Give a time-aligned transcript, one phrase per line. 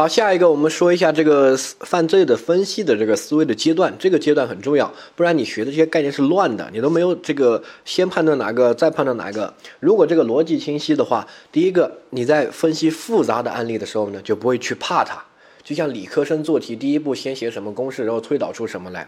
[0.00, 9.52] 好，下一个我们说一下这个犯罪的分析的这个思维的阶段，这个阶段很重要，不然你学的这些概念是乱的，你都没有这个先判断哪个，再判断哪个。
[9.78, 15.22] 如果这个逻辑清晰的话，第一个你在分析复杂的案例的时候呢，就不会去怕它。
[15.62, 19.06] 就像理科生做题，第一步先写什么公式，然后推导出什么来，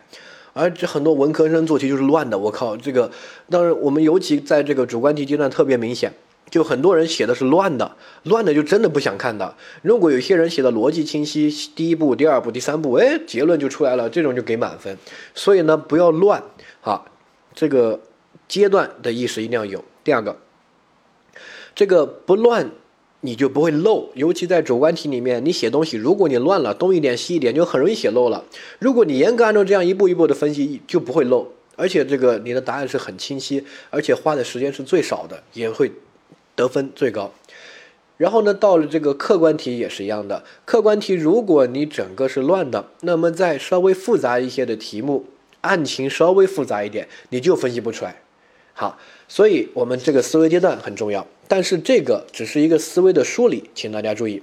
[0.52, 2.38] 而这很多文科生做题就是乱的。
[2.38, 3.11] 我靠，这个
[3.48, 6.12] 当然我们尤其在这个主观题阶段特别明显。
[6.52, 9.56] 就很多人写的是乱的，乱的就真的不想看的。
[9.80, 14.98] 如果有些人写的逻辑清晰，第一步、第二步、第三步，哎，结论就出来了，这种就给满分。
[15.34, 16.43] 所以呢，不要乱
[16.82, 17.07] 啊，
[17.54, 18.02] 这个
[18.46, 19.82] 阶段的意识一定要有。
[20.04, 20.36] 第二个，
[21.74, 22.71] 这个不乱，
[23.22, 24.10] 你就不会漏。
[24.12, 28.44] 尤其在主观题里面，你写东西，如果你乱了，东一点西一点，就很容易写漏了。
[28.79, 35.91] 如果你严格按照这样一步一步的分析，就不会漏，而且这个你的答案是很清晰，而且花的时间是最少的，也会。
[36.55, 37.33] 得分最高，
[38.19, 40.44] 然后呢，到了这个客观题也是一样的。
[40.64, 45.24] 客观题如果你整个是乱的，那么在稍微复杂一些的题目，
[45.62, 48.22] 案情稍微复杂一点，你就分析不出来。
[48.74, 54.42] 好，所以我们这个思维阶段很重要，但是这个只是一个思维的梳理，请大家注意，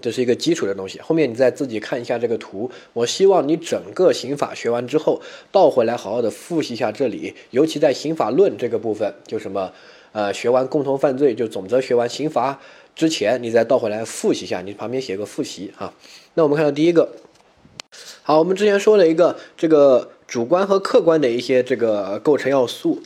[0.00, 1.00] 这是一个基础的东西。
[1.00, 2.70] 后面你再自己看一下这个图。
[2.92, 5.20] 我希望你整个刑法学完之后，
[5.52, 9.72] 倒回来好好的复习一下这里，尤其在刑法论这个部分，就什么。
[10.12, 12.60] 呃，学完共同犯罪就总则学完刑罚
[12.96, 15.94] 之前，你再倒回来复习一下，你旁边写个复习啊。
[16.34, 17.08] 那我们看到第一个，
[18.22, 23.00] 好，我们之前说了一个这个主观和客观的一些这个构成要素，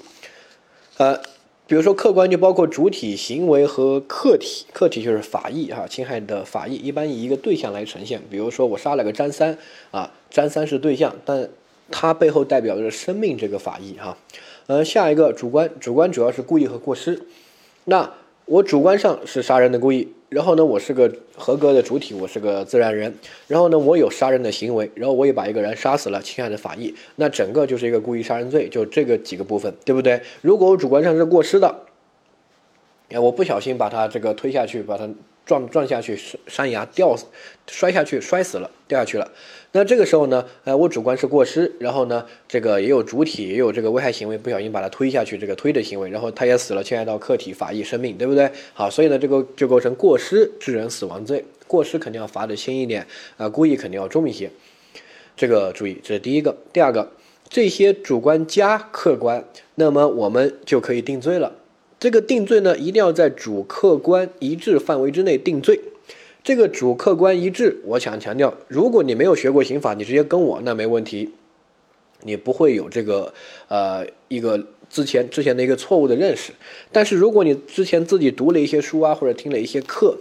[0.97, 1.19] 呃，
[1.67, 9.57] 比如说客观就包括主体行为和客体，客体就是法益哈，侵害的法益，一般以一个对象来呈现，比如说我杀了个张三
[9.91, 11.49] 啊，张三是对象，但
[11.91, 14.17] 它背后代表着生命这个法益哈。
[14.67, 17.21] 呃，下一个主观，主观主要是故意和过失。
[17.85, 18.11] 那
[18.47, 23.15] 我主观上是杀人的故意，然后呢，我是个合格的主体，我是个自然人，
[23.47, 30.21] 然后呢，我有杀人的行为，然后我也把一个人杀死了，侵害的法益，那整个就是一个故意杀人罪，就这个几个部分，对不对？
[30.41, 31.83] 如果我主观上是过失的，
[33.11, 35.09] 哎，我不小心把他这个推下去，把他。
[35.47, 37.17] 撞撞下去，山崖掉，
[37.67, 39.31] 摔下去，摔死了，掉下去了。
[39.73, 48.51] 那这个时候呢，呃，我主观是过失，然后呢，这个也有主体，也有这个危害行为，不小心把它推下去，这个推的行为，然后他也死了，侵害到客体法益生命，对不对？
[48.73, 51.45] 好，所以呢，这个就构成过失致人死亡罪。
[51.67, 53.07] 过失肯定要罚的轻一点，
[53.37, 54.51] 啊，故意肯定要重一些。
[55.37, 56.57] 这个注意，这是第一个。
[56.73, 57.11] 第二个，
[57.49, 59.45] 这些主观加客观，
[59.75, 61.53] 那么我们就可以定罪了。
[62.05, 65.81] 这个定罪呢，一定要在主客观一致范围之内定罪。
[66.43, 71.31] 这个主客观一致，我想强调，如果你没有学过刑法，你直接跟我那没问题，
[72.21, 73.33] 你不会有这个
[73.69, 76.53] 呃一个之前之前的一个错误的认识。
[76.93, 80.19] 但是如果你之前自己读了一些书啊，或者听了一些课，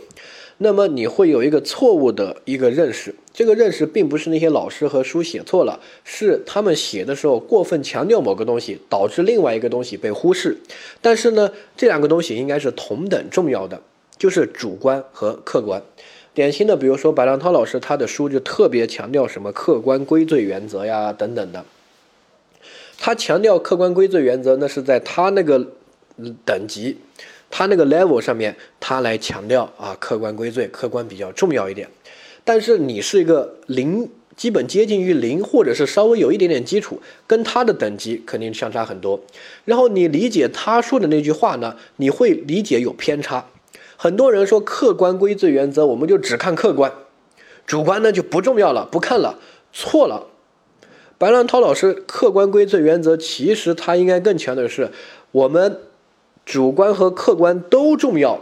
[0.63, 10.57] 那么你会有一个错误的一个认识，这个认识并不是那些老师和书写错了，是他们写的时候过分强调某个东西，导致另外一个东西被忽视。
[11.01, 13.81] 但是呢，这两个东西应该是同等重要的，
[14.17, 15.83] 就是主观和客观。
[16.33, 21.65] 典型的，比如说白浪涛老师他的书就特别强调什么客观归罪原则呀等等的，
[22.97, 25.67] 他强调客观归罪原则，那是在他那个
[26.45, 26.97] 等级。
[27.55, 31.87] 他那个 level 上面，他来强调啊，客观归罪，客观比较重要一点。
[32.43, 39.21] 但是你是一个零，基本接近于零，或者是稍微有一点点基础，跟他的等级肯定相差很多。
[39.65, 43.45] 然后你理解他说的那句话呢，你会理解有偏差。
[43.95, 46.91] 很多人说客观归罪原则，我们就只看客观，
[47.67, 49.37] 主观呢就不重要了，不看了，
[49.71, 50.25] 错了。
[51.19, 54.89] 白浪涛老师客观归罪原则，其实他应该更强的是
[55.31, 55.77] 我们。
[56.45, 58.41] 主观和客观都重要，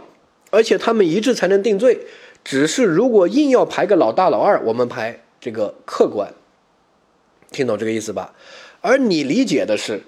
[0.50, 2.06] 而且他们一致才能定罪。
[2.44, 6.32] 只是如果硬要排个老大老二，我们排这个客观，
[7.52, 8.34] 听懂这个意思吧？
[8.80, 10.02] 而你理解的是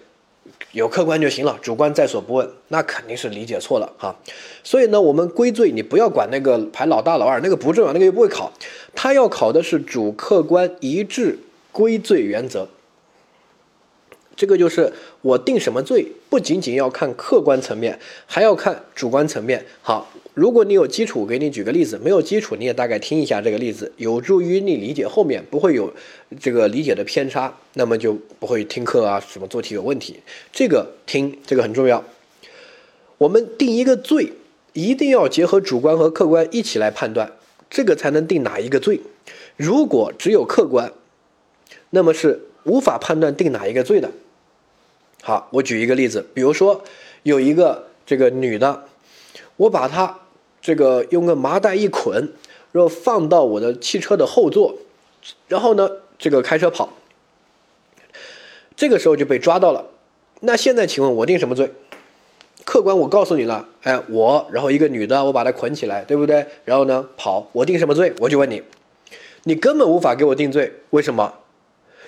[0.73, 4.17] 有客观就行了，主观在所不问，那肯定是理解错了哈。
[4.65, 8.53] 所以呢，我们归罪你不要管那个排老大老二，那个不重要，那个又不会考。
[8.97, 11.39] 他要考的是主客观一致
[11.71, 12.67] 归罪原则。
[14.37, 14.93] 这个就是
[15.23, 19.65] 我定什么罪，不仅仅要看客观层面，还要看主观层面。
[19.81, 25.93] 好，如果你有基础，给你举个例子；没有基础，你也大概听一下这个例子，有助于你理解后面，不会有
[26.41, 30.21] 这个理解的偏差，那么就不会听课啊什么做题有问题。
[30.53, 32.03] 这个听这个很重要。
[33.19, 34.33] 我们定一个罪，
[34.73, 37.31] 一定要结合主观和客观一起来判断，
[37.71, 39.01] 这个才能定哪一个罪。
[39.57, 40.93] 如果只有客观，
[41.91, 44.11] 那么是无法判断定哪一个罪的。
[45.27, 46.85] 好，我举一个例子，比如说
[47.23, 48.85] 有一个这个女的，
[49.57, 50.19] 我把她
[50.61, 52.31] 这个用个麻袋一捆，
[52.73, 54.75] 然后放到我的汽车的后座，
[55.49, 55.89] 然后呢，
[56.19, 56.91] 这个开车跑，
[58.77, 59.87] 这个时候就被抓到了。
[60.41, 61.73] 那现在请问我定什么罪？
[62.67, 66.45] 客观我告诉你了，哎，我然后一个女的，我把她捆起来，对不对？
[66.67, 68.13] 然后呢跑，我定什么罪？
[68.19, 68.63] 我就问你，
[69.45, 71.33] 你根本无法给我定罪，为什么？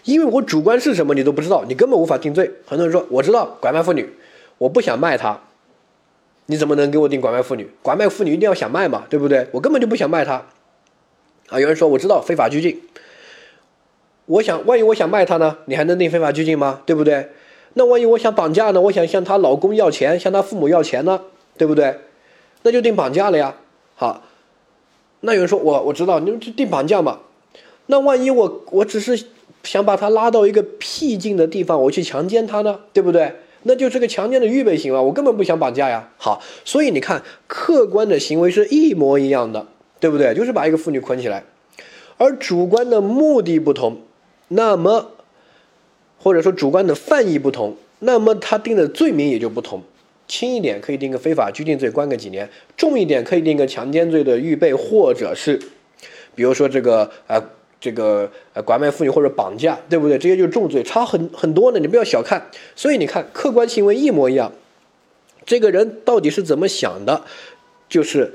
[0.07, 2.51] 因为我主观是什么你都不知道，你根本无法定罪。
[2.65, 4.09] 很多人说我知道拐卖妇女，
[4.59, 5.41] 我不想卖她，
[6.47, 7.69] 你怎么能给我定拐卖妇女？
[7.83, 9.49] 拐卖妇女一定要想卖嘛，对不对？
[9.51, 10.47] 我根本就不想卖她。
[11.49, 12.81] 啊，有人说我知道非法拘禁，
[14.27, 15.59] 我想万一我想卖她呢？
[15.67, 16.83] 你还能定非法拘禁吗？
[16.87, 17.29] 对不对？
[17.75, 18.81] 那万一我想绑架呢？
[18.81, 21.23] 我想向她老公要钱，向她父母要钱呢？
[21.59, 21.99] 对不对？
[22.63, 23.57] 那就定绑架了呀。
[23.97, 24.23] 好，
[25.21, 27.21] 那有人说我我知道，你们就定绑架嘛。
[27.87, 29.27] 那万一我我只是
[29.67, 32.81] 想把他拉到一个僻静的地方，我去强奸他呢？
[32.95, 33.31] 对不对？
[33.65, 36.09] 那就是个强奸的预备行为，我根本不想绑架呀。
[36.17, 39.67] 好，所以你看，客观的行为是一模一样的。
[39.99, 40.35] 对不对？
[40.35, 41.43] 就是把一个妇女捆起来，
[42.19, 44.03] 而主观的目的不同，
[44.49, 45.13] 那么
[46.19, 49.83] 或者说主观的犯意不同，那么他定的罪名也就不同。
[50.29, 52.47] 轻一点可以定个非法拘禁罪，关个几年；
[52.77, 55.59] 重一点可以定个强奸罪的预备，或者是
[56.35, 57.43] 比如说这个呃
[57.81, 60.19] 这个呃拐卖妇女或者绑架，对不对？
[60.19, 61.79] 这些就是重罪，差很很多呢。
[61.79, 62.51] 你不要小看。
[62.75, 64.53] 所以你看，客观行为一模一样，
[65.45, 67.25] 这个人到底是怎么想的，
[67.89, 68.35] 就是。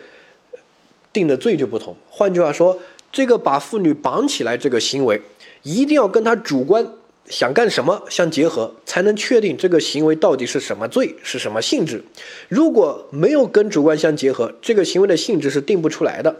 [1.13, 1.93] 定的罪就不同。
[2.09, 2.79] 换句话说，
[3.11, 5.21] 这个把妇女绑起来这个行为，
[5.61, 6.87] 一定要跟他主观
[7.25, 12.01] 想干什么相结合，才能确定这个行为到底是什么罪，是什么性质。
[12.47, 16.33] 如果没有跟主观相结合，这个行为的性质是定不出来的，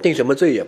[0.00, 0.64] 定什么罪也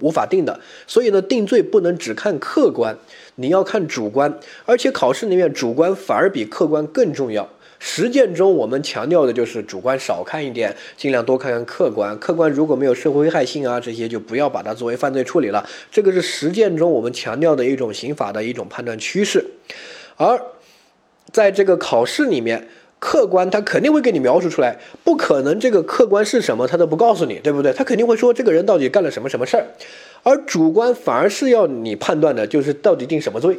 [0.00, 0.58] 无法定的。
[0.86, 2.96] 所以呢，定罪不能只看客观，
[3.36, 7.48] 你要看主观，而且考试里面主观反而比客观更重要。
[7.82, 12.18] 实践中，我们强调的就是主观少看一点，尽量多看看客观。
[12.18, 15.66] 客观如果没有社会危害性啊，这些就不要把它作为犯罪处理了。
[15.90, 19.42] 这个是实践中我们强调的一种刑法的一种判断趋势。
[20.16, 20.38] 而
[21.32, 22.68] 在这个考试里面，
[23.00, 27.72] 客观他肯定会给你描述出来，不可能这个客观是什么他都不告诉你，对不对？
[27.72, 29.66] 他肯定会说这个人到底干了什么什么事儿。
[30.22, 33.58] 而主观反而是要你判断的，就是到底定什么罪。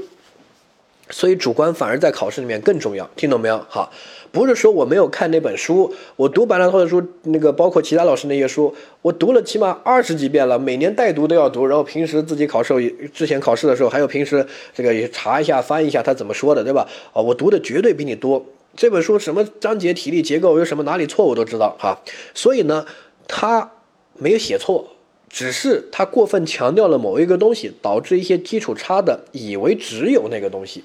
[1.10, 3.66] 所以主观反而在考试里面更重要，听懂没有？
[3.68, 3.92] 好，
[4.32, 16.88] 不是说我没有看那本书，我读白兰涛的书，那个包括其他老师那些书，我读了起码二十几遍了，每年带读都要读，然后平时自己考试之前考试的时候，还有平时这个也查一下翻一下他怎么说的，对吧？
[17.12, 18.46] 啊，我读的绝对比你多。
[18.76, 22.02] 这本书什么章节、体力结构有什么哪里错误都知道哈。
[22.34, 22.86] 所以呢，
[23.28, 23.72] 他
[24.18, 24.88] 没有写错，
[25.30, 30.84] 只是他过分强调了某一个东西，导致一些基础差的以为只有那个东西。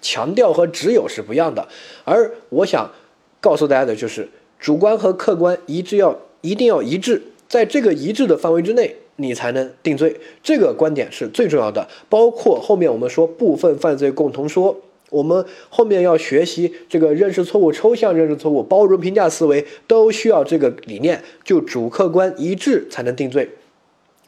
[0.00, 1.66] 强调和只有是不一样的，
[2.04, 2.90] 而我想
[3.40, 4.28] 告诉大家的就是，
[4.60, 10.20] 主观和客观一致要一定要一致，在这个一致的范围之内，你才能定罪。
[10.40, 11.88] 这个观点是最重要的。
[12.08, 23.50] 包括后面我们说部分犯罪共同说，我们后面要学习这个认识错误、抽象认识错误、包容评价思维，都需要这个理念，就主客观一致才能定罪。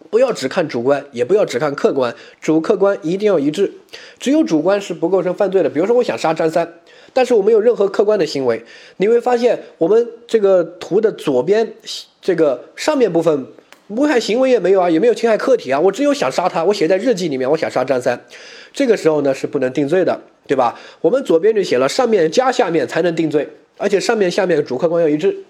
[0.09, 3.73] 不要只看主观，也不要只看客观，主客观一定要一致。
[4.19, 5.71] 只有主观是不构成犯罪的。
[5.71, 6.81] 比如说，我想杀张三，
[7.13, 8.65] 但是我没有任何客观的行为，
[8.97, 11.75] 你会发现我们这个图的左边
[12.21, 13.47] 这个上面部分
[13.89, 18.25] 危害行为也没有啊，也没有侵害客体啊，我只有想杀他，我写在日记里面，我想杀张三，
[18.73, 20.77] 这个时候呢是不能定罪的，对吧？
[21.01, 25.45] 我们左边就写了上面加下面才能定罪，而且上面下面主客观要一致。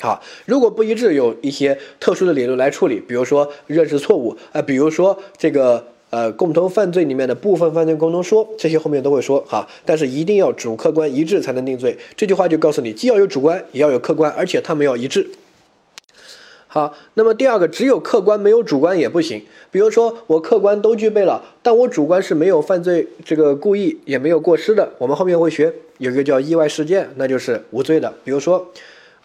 [0.00, 9.68] 好，如果不一致，有一些特殊的理论来处理，比如说认识错误，呃，比如说这个呃共同犯罪里面的部分犯罪共同说，这些后面都会说哈。
[9.84, 11.94] 但是一定要主客观一致才能定罪。
[12.16, 15.28] 这句话就告诉你，既要有主观，也要有客观，而且他们要一致。
[16.68, 19.44] 好，那么第二个，只有客观没有主观也不行。
[19.70, 24.92] 比如说我客观都具备了，但我主观是没有犯罪这个故意，也没有过失的。
[24.98, 28.12] 我们后面会学有一个叫意外事件，那就是无罪的。
[28.24, 28.70] 比如说。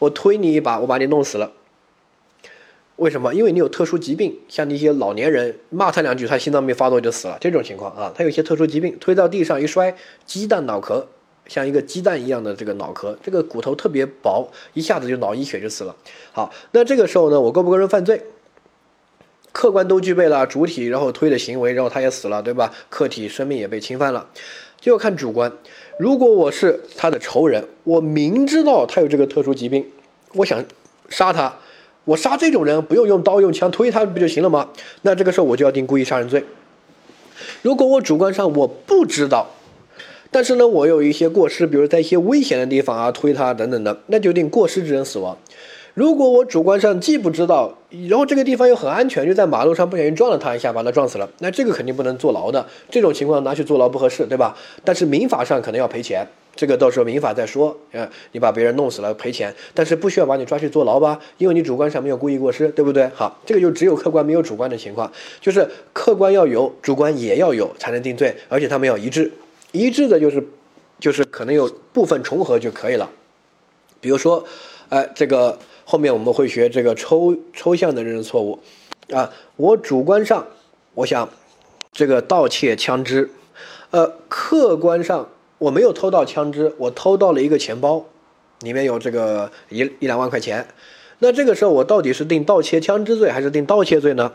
[0.01, 1.51] 我推你一把，我把你弄死了。
[2.95, 3.36] 为什么？
[3.36, 7.38] 因为你有特殊疾病，像那些老年人骂他两句，他心脏病发作就死了。
[7.39, 9.95] 这种情况啊，他有些特殊疾病，推到地上一摔，
[10.25, 11.05] 鸡蛋脑壳，
[11.48, 15.95] 像一个鸡蛋一样的这个脑壳，这个骨头特别薄，一下子就脑溢血就死了。
[16.31, 18.21] 好，那这个时候呢，我构不构成犯罪？
[19.51, 22.74] 客观都具备了，主体然后推的行为，然后他也死了，对吧？
[22.89, 24.29] 客体生命也被侵犯了，
[24.79, 25.51] 就要看主观。
[26.00, 29.86] 如果我是他的仇人，我明知道他有这个特殊疾病，
[30.36, 30.63] 我想
[31.10, 31.53] 杀他，
[32.05, 34.69] 我杀这种人不用用刀用枪推他不就行了吗？
[35.01, 36.45] 那这个时候我就要定故意杀人罪。
[37.62, 39.50] 如果我主观上我不知道，
[40.31, 45.38] 但是呢我有一些过失，比如在一些危险的地方啊推他等等的，那就定过失致人死亡。
[45.93, 52.65] 如果我主观上既不知道，然后这个地方又很安全，就在马路上不小心撞了他一下，把他撞死了，那这个肯定不能坐牢的。
[52.89, 54.55] 这种情况拿去坐牢不合适，对吧？
[54.85, 57.75] 但是民法上可能要赔钱，这个到时候民法再说。
[57.91, 61.19] 嗯，你把别人弄死了赔钱，但是不需要把你抓去坐牢吧？
[61.38, 63.09] 因为你主观上没有故意过失，对不对？
[63.13, 65.11] 好，这个就只有客观没有主观的情况，
[65.41, 69.29] 就是客观要有，主观也要有才能定罪，而且他们要一致，
[69.71, 70.43] 一致的就是，
[70.99, 73.09] 就是可能有部分重合就可以了。
[73.99, 74.45] 比如说，
[74.89, 75.57] 哎，这个。
[75.83, 78.57] 后面我们会学这个抽抽象的认识错误，
[79.11, 80.47] 啊，我主观上
[80.93, 81.27] 我想
[81.91, 83.29] 这个盗窃枪支，
[83.89, 88.05] 呃，客观上我没有偷到枪支，我偷到了一个钱包，
[88.61, 90.65] 里面有这个一一两万块钱，
[91.19, 94.31] 那这个时候我到底是定盗窃枪支罪还是定盗窃罪呢？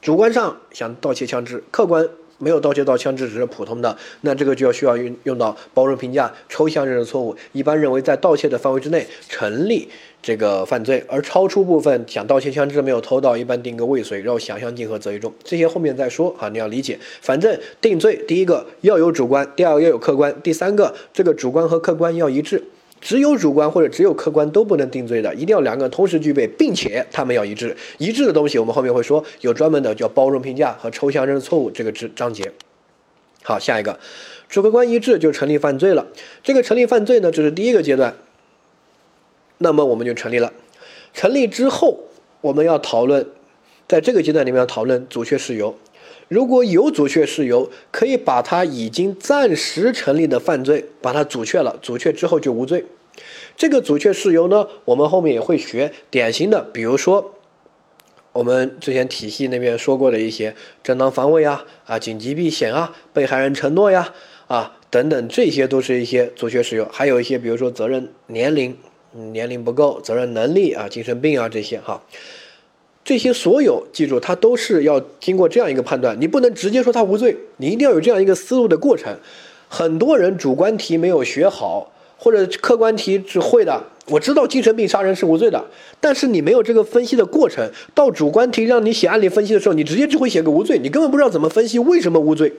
[0.00, 2.08] 主观上想盗窃枪支，客观。
[2.38, 7.36] 没有盗窃到枪支，只是普通的，那这个就要需要用用到包容评价、抽象认识错误。
[7.52, 9.88] 一般认为在盗窃的范围之内成立
[10.22, 15.32] 这个犯罪，而超出部分想盗窃枪支没有偷到，一般定个未遂，然后想象竞合择一重。
[15.44, 16.98] 这些后面再说啊，你要理解。
[17.20, 22.62] 反正定罪，第一个要有主观，第二个要有客观，第三个这个主观和客观要一致。
[23.06, 27.76] 只有主观或者只有客观都不能定罪的，一定要两个同时具备，并且他们要一致。
[27.98, 32.50] 一致的东西，我们后面会说，有专门的叫包容评价和抽象认识错误这个章章节。
[33.44, 33.96] 好，下一个，
[34.48, 36.04] 主客观一致就成立犯罪了。
[36.42, 38.16] 这个成立犯罪呢，这是第一个阶段。
[39.58, 40.52] 那么我们就成立了。
[41.14, 42.00] 成立之后，
[42.40, 43.24] 我们要讨论，
[43.86, 45.78] 在这个阶段里面要讨论阻却事由。
[46.26, 52.84] 如果有阻却事由，可以把他已经暂时成立的犯罪把它阻却了，阻却之后就无罪。
[53.56, 57.34] 这个阻却事由呢，我们后面也会学典型的，比如说
[58.32, 64.12] 我们之前体系那边说过的一些正当防卫啊、啊紧急避险啊、被害人承诺呀、
[64.46, 66.86] 啊等等，这些都是一些阻却事由。
[66.92, 68.76] 还有一些，比如说责任年龄、
[69.12, 72.02] 年龄不够、责任能力啊、精神病啊这些哈。
[73.04, 79.16] 这些所有记住，它都是要经过这样一个判断，你不能直接说他无罪，你一定要有这样一个思路的过程。
[79.68, 85.62] 很多人主观题没有学好，或者客观题只会的，我知道精神病杀人是无罪的，
[86.00, 92.52] 但是你没有这个分析的过程，到主观题让你写案例分析的时候，你直接就会写个无罪，你根本不知道怎么分析为什么无罪。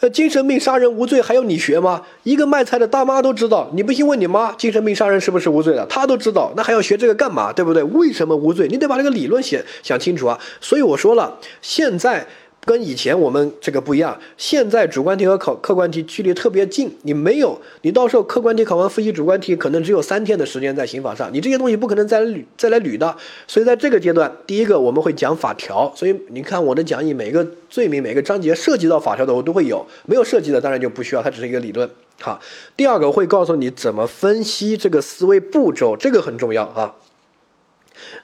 [0.00, 2.02] 呃，精神病杀人无罪，还要你学吗？
[2.24, 5.86] 一个卖菜的大妈都知道，你不信问你妈，精神病杀人是不是无罪的？
[5.86, 7.52] 她都知道，那还要学这个干嘛？
[7.52, 7.82] 对不对？
[7.84, 8.66] 为什么无罪？
[8.68, 10.38] 你得把这个理论写想清楚啊！
[10.60, 12.26] 所以我说了，现在。
[12.64, 23.14] 跟以前我们这个不一样，现在主观题和考客观题距离特别近，你没有，你到时候客观题考完复习主观题，可能只有三天的时间在刑法上，你这些东西不可能再捋再来捋的。
[23.46, 31.88] 所以在这个阶段，第一个我们会讲法条，所以你看我的讲义，每个罪名每个章节涉及到法条的我都会有，没有涉及的当然就不需要，它只是一个理论。
[32.20, 32.40] 好，
[32.76, 36.94] 第二个会告诉你怎么分析这个思维步骤，这个很重要啊。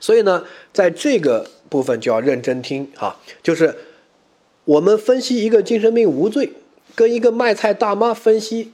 [0.00, 3.76] 所以呢，在这个部分就要认真听哈，就是。
[4.70, 6.52] 我们分析一个精神病无罪，
[6.94, 8.70] 跟一个卖菜大妈分析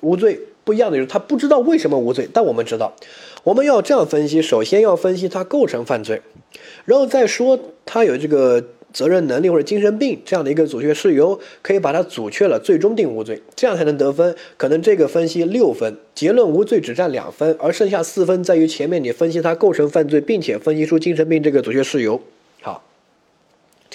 [0.00, 2.96] 无罪不一样的就是，他不知道为什么无罪，但我们知道，
[3.44, 6.20] 我们要这样分析：首先要分析他构成犯罪，
[6.84, 8.60] 然后再说他有这个
[8.92, 14.34] 责任能力或者精神病这样的一个阻却事由，可以把它阻却了，最终定无罪，这样才能得分。
[14.56, 22.20] 可能这个分析六分，结论无罪只占两分，而剩下四分在于前面你分析他构成犯罪，并且分析出精神病这个阻却事由。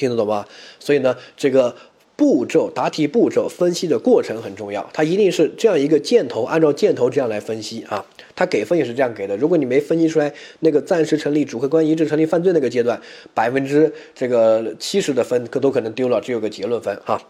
[0.02, 0.48] 听得懂吧？
[0.80, 1.76] 所以呢，这个
[2.16, 8.04] 步骤答题步骤分析的过程很重要，它一定是这样一个箭头，按照箭头这样来分析啊。
[8.36, 9.38] 它给分也是这样给的。
[9.38, 13.00] 如果你没分析出来那个暂时成立主客观一致成立犯罪那个阶段，
[13.36, 17.22] 百分之这个七十的分可都可能丢了，只有个结论分哈。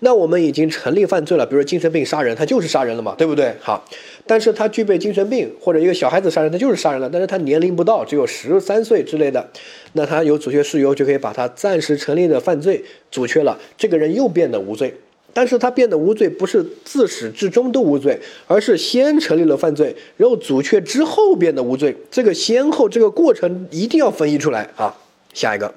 [0.00, 3.54] 那我们已经成立犯罪了，比如说精神病杀人，他就是杀人了嘛，对不对？
[3.60, 3.84] 好，
[4.26, 9.48] 但是他具备精神病，或者一个小孩子杀人，他就是杀人了，但是他年龄不到，只有十三岁之类的，
[9.92, 14.94] 那他有阻却事由，就可以把他暂时成立的犯罪阻却了，这个人又变得无罪。
[15.32, 24.96] 但是他变得无罪，不是自始至终都无罪，而是先成立了犯罪，然后阻却之后变得无罪，这个先后这个过程一定要分析出来啊。
[25.34, 25.74] 下一个。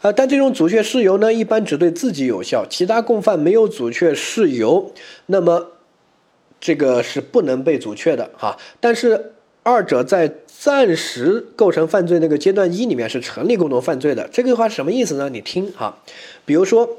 [0.00, 4.94] 啊，但这种阻却事由呢，一般只对自己有效，其他共犯没有阻却事由，
[5.26, 5.72] 那么
[6.58, 8.56] 这个是不能被阻却的哈。
[8.80, 14.26] 但是二者在暂时构成犯罪那个阶段一里面是成立共同犯罪的。
[14.32, 15.28] 这个话什么意思呢？
[15.28, 15.98] 你听哈，
[16.46, 16.96] 比如说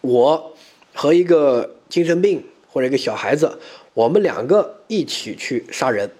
[0.00, 0.56] 我
[0.94, 3.58] 和一个精神病或者一个小孩子，
[3.92, 6.10] 我们两个一起去杀人，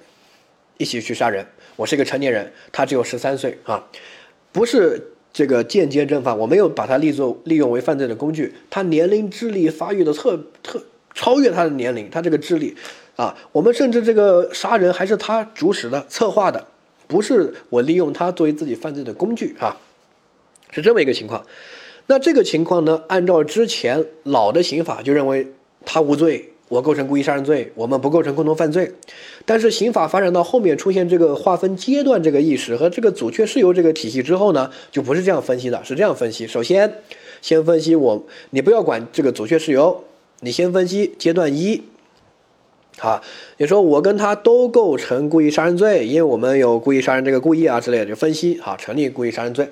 [0.76, 1.46] 一起去杀人。
[1.76, 3.88] 我是一个成年人，他只有十三岁啊，
[4.52, 5.08] 不是。
[5.32, 8.54] 这个间接正犯，我没有把它利作利用为犯罪的工具。
[8.68, 10.82] 他年龄、智力发育的特特
[11.14, 12.76] 超越他的年龄，他这个智力
[13.16, 16.66] 啊，我们甚至这个杀人还是他主使的、策划的，
[17.06, 19.78] 不是我利用他作为自己犯罪的工具啊，
[20.70, 21.46] 是这么一个情况。
[22.06, 25.52] 那这个情况呢，按照之前老的刑法就认为
[25.86, 26.51] 他无罪。
[26.72, 28.90] 我构成故意杀人罪，我们不构成共同犯罪。
[29.44, 36.90] 但是刑法发展到后面出现这个划分阶段这个意识和这个阻却事由这个体系之后呢，就不是这样分析的，是这样分析：首先，
[37.42, 40.02] 先分析我，你不要管这个阻却事由，
[40.40, 41.82] 你先分析阶段一。
[42.96, 43.20] 好，
[43.58, 49.68] 你说我跟他都构成故意杀人罪，因为我们有故意杀人这个故意啊之类的，就分析好成立故意杀人罪。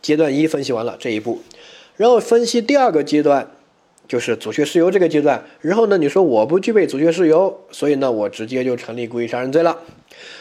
[0.00, 1.42] 阶段一分析完了这一步，
[1.96, 3.50] 然后分析第二个阶段。
[4.12, 9.78] 就是阻却事由这个阶段，然后呢，你说我不具备阻却事由，所以呢，我直接就成立故意杀人罪了。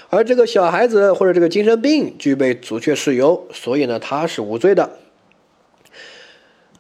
[0.10, 4.98] 而这个小孩子或者这个精神病具备阻却事由，所以呢，他是无罪的。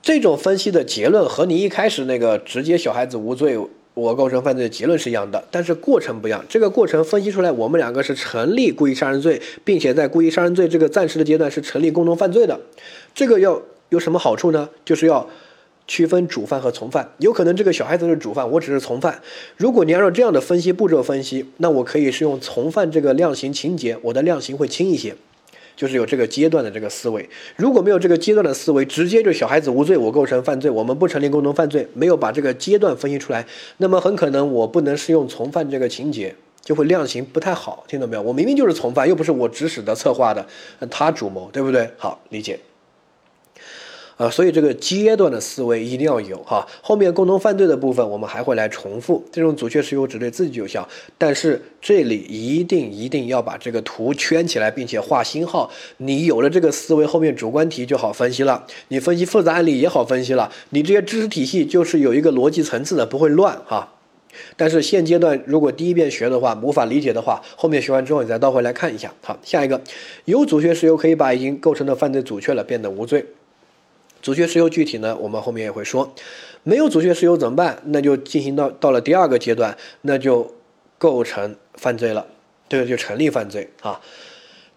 [0.02, 3.58] 这种分析的结论和你一开始那个直接小孩子无罪，
[3.94, 6.44] 我构成犯罪的结论是一样的，但是过程不一样。
[6.50, 12.60] 这个过程分析出来，我们两个是成立故意杀人罪，并且在故意杀人罪这个暂时的阶段是成立共同犯罪的。
[13.16, 14.68] 这个要有什么好处呢？
[14.84, 15.30] 就是要。
[15.88, 19.22] 区分主犯和从犯，有可能这个小孩子是主犯，我只是从犯。
[19.58, 25.16] 如果你按照这样的分析步骤分析，那我可以是用从犯这个量刑情节，我的量刑会轻一些，
[25.76, 27.28] 就是有这个阶段的这个思维。
[27.58, 33.46] 如果没有这个阶段的思维，直接就小孩子无罪，我构成犯罪，我们不成立共同犯罪，没有把这个阶段分析出来，
[33.78, 37.84] 那么很可能我不能适用从犯这个情节，就会量刑不太好。
[37.88, 38.22] 听懂没有？
[38.22, 40.46] 我明明就是从犯，又不是我指使的、策划的，
[40.90, 41.90] 他主谋，对不对？
[41.98, 42.60] 好，理解。
[44.22, 46.64] 啊，所以这个阶段的思维一定要有哈。
[46.84, 49.24] 后面共同犯罪的部分，我们还会来重复。
[49.32, 50.88] 这种阻却事由只对自己有效，
[51.18, 55.72] 但是这里一定一定要把这个图圈起来，并且画星号。
[55.98, 58.64] 你有了这个思维，后面主观题就好分析了。
[58.90, 60.52] 你分析复杂案例也好分析了。
[60.70, 63.92] 你这些知识体系就是有一个逻辑层次的，不会乱哈。
[64.56, 69.12] 但是现阶段如果第一遍学的话，无法理解的话，后面学完之后你再倒回来看一下。
[69.24, 69.82] 好，下一个
[70.26, 73.26] 有阻却事由可以把已经构成的犯罪阻却了，变得无罪。
[74.22, 75.18] 阻却事由具体呢？
[75.20, 76.14] 我们后面也会说，
[76.64, 77.82] 没有阻却事由怎么办？
[77.86, 80.54] 那就进行到到了第二个阶段，那就
[80.98, 82.28] 构成犯罪了，
[82.68, 84.00] 对，就成立犯罪啊。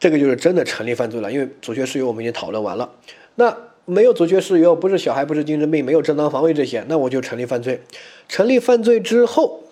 [0.01, 2.91] 这个就是真的成立犯罪了，因为阻却事由我们已经讨论完了。
[3.37, 7.81] 那没有阻却事由，不是小孩，不是精神病，没有正当防卫这些，那我就成立犯罪。
[8.29, 9.63] 成立犯罪之后，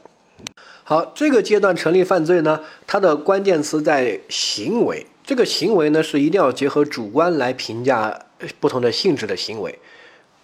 [0.84, 5.06] 好，这个阶段成立犯罪呢，它的关键词在行为。
[5.24, 8.26] 这个行为呢，是一定要结合主观来评价。
[8.60, 9.70] 不同的性质的行为，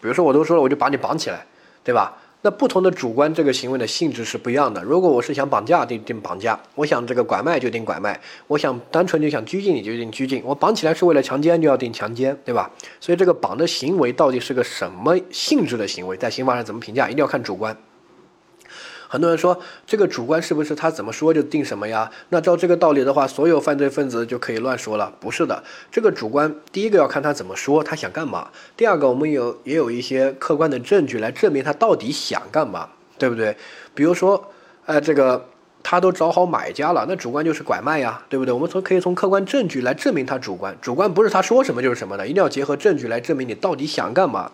[0.00, 1.44] 比如说我都说了，我就把你绑起来，
[1.82, 2.16] 对吧？
[2.40, 4.80] 那不同的主观这个行为的性质是不一样的。
[4.84, 8.14] 如果我是想绑架，定定绑架；我想这个拐卖就定拐卖；
[8.46, 12.70] 我想单纯就想拘禁你就定拘禁；我绑起来是为了强奸，就要定强奸，对吧？
[13.00, 17.76] 所以这个绑的行为到底是个什么性质的行为，在刑法上怎么评价，一定要看主观。
[19.08, 22.10] 很多人说这个主观是不是他怎么说就定什么呀？
[22.28, 25.12] 那照这个道理的话，所有犯罪分子就可以乱说了？
[25.18, 33.56] 不是的，这个主观第一个要看他怎么说，他想干嘛；第二个，我们有也有一些客观的证据来证明他到底想干嘛，对不对？
[33.94, 34.52] 比如说，
[34.84, 35.48] 呃，这个
[35.82, 38.52] 他都找好买家了，那主观就是拐卖呀，对不对？
[38.52, 44.52] 我们从可以从客观证据来证明他主观，主观不是他说什么就是什么的，一定要结合证据来证明你到底想干嘛。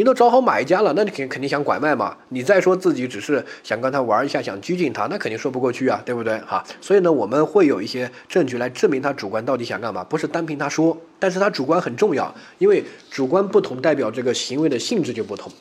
[0.00, 2.16] 你都找好买家了，那你肯肯定想拐卖嘛？
[2.30, 6.38] 你再说自己只是想跟他玩一下，想拘禁他，那肯定说不过去啊，对不对？
[6.38, 10.96] 哈，所以呢，我们会有一些证据来证明他主观到底想干嘛，不是单凭他说。
[11.18, 15.52] 但是他主观很重要，因为主观不同，代表这个行为的性质就不同。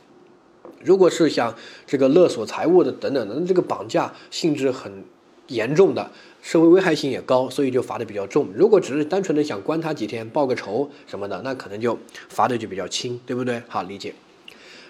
[0.86, 1.54] 如果是想
[1.86, 5.04] 这个勒索财物的等等的，这个绑架性质很
[5.48, 6.10] 严重的。
[6.42, 8.48] 社会危害性也高，所以就罚的比较重。
[8.56, 12.00] 如果只是单纯的想关他几天报个仇什么的，那可能就
[12.30, 13.62] 罚的就比较轻，对不对？
[13.68, 14.14] 好理解。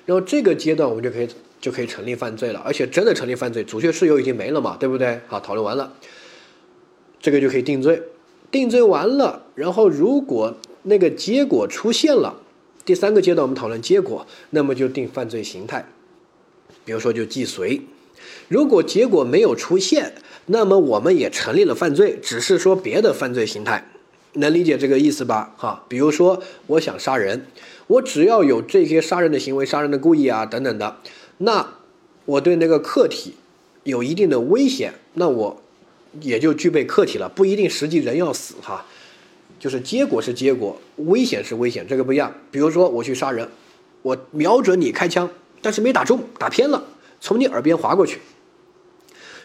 [0.10, 1.30] 然后这个阶段我们就可以
[1.62, 5.22] 就可以成立犯罪了，而且真的成立犯罪，阻却事由已经没了嘛，对不对？
[5.28, 5.94] 好，讨论完了，
[7.22, 8.02] 这个就可以定罪。
[8.50, 12.42] 定罪完了，然后如果那个结果出现了，
[12.84, 15.86] 第三个阶段我们讨论结果，那么就定犯罪形态，
[16.84, 17.80] 比如说就既遂。
[18.48, 20.16] 如果结果没有出现，
[20.48, 23.88] 那么我们也成立了犯罪，只是说别的犯罪形态，
[24.34, 25.54] 能理解这个意思吧？
[25.56, 27.46] 哈，比如说我想杀人，
[27.90, 30.98] 我只要有这些杀人的行为、杀人的故意啊等等的，
[31.40, 31.74] 那
[32.26, 33.34] 我对那个客体
[33.84, 35.60] 有一定的危险，那我
[36.22, 38.86] 也就具备客体了，不一定实际人要死哈，
[39.60, 42.32] 就是结果是结果，危险是危险，这个不一样。
[42.52, 43.50] 比如说我去杀人，
[44.04, 45.28] 我瞄准你开枪，
[45.64, 46.84] 但是没打中，打偏了，
[47.20, 48.20] 从你耳边划过去。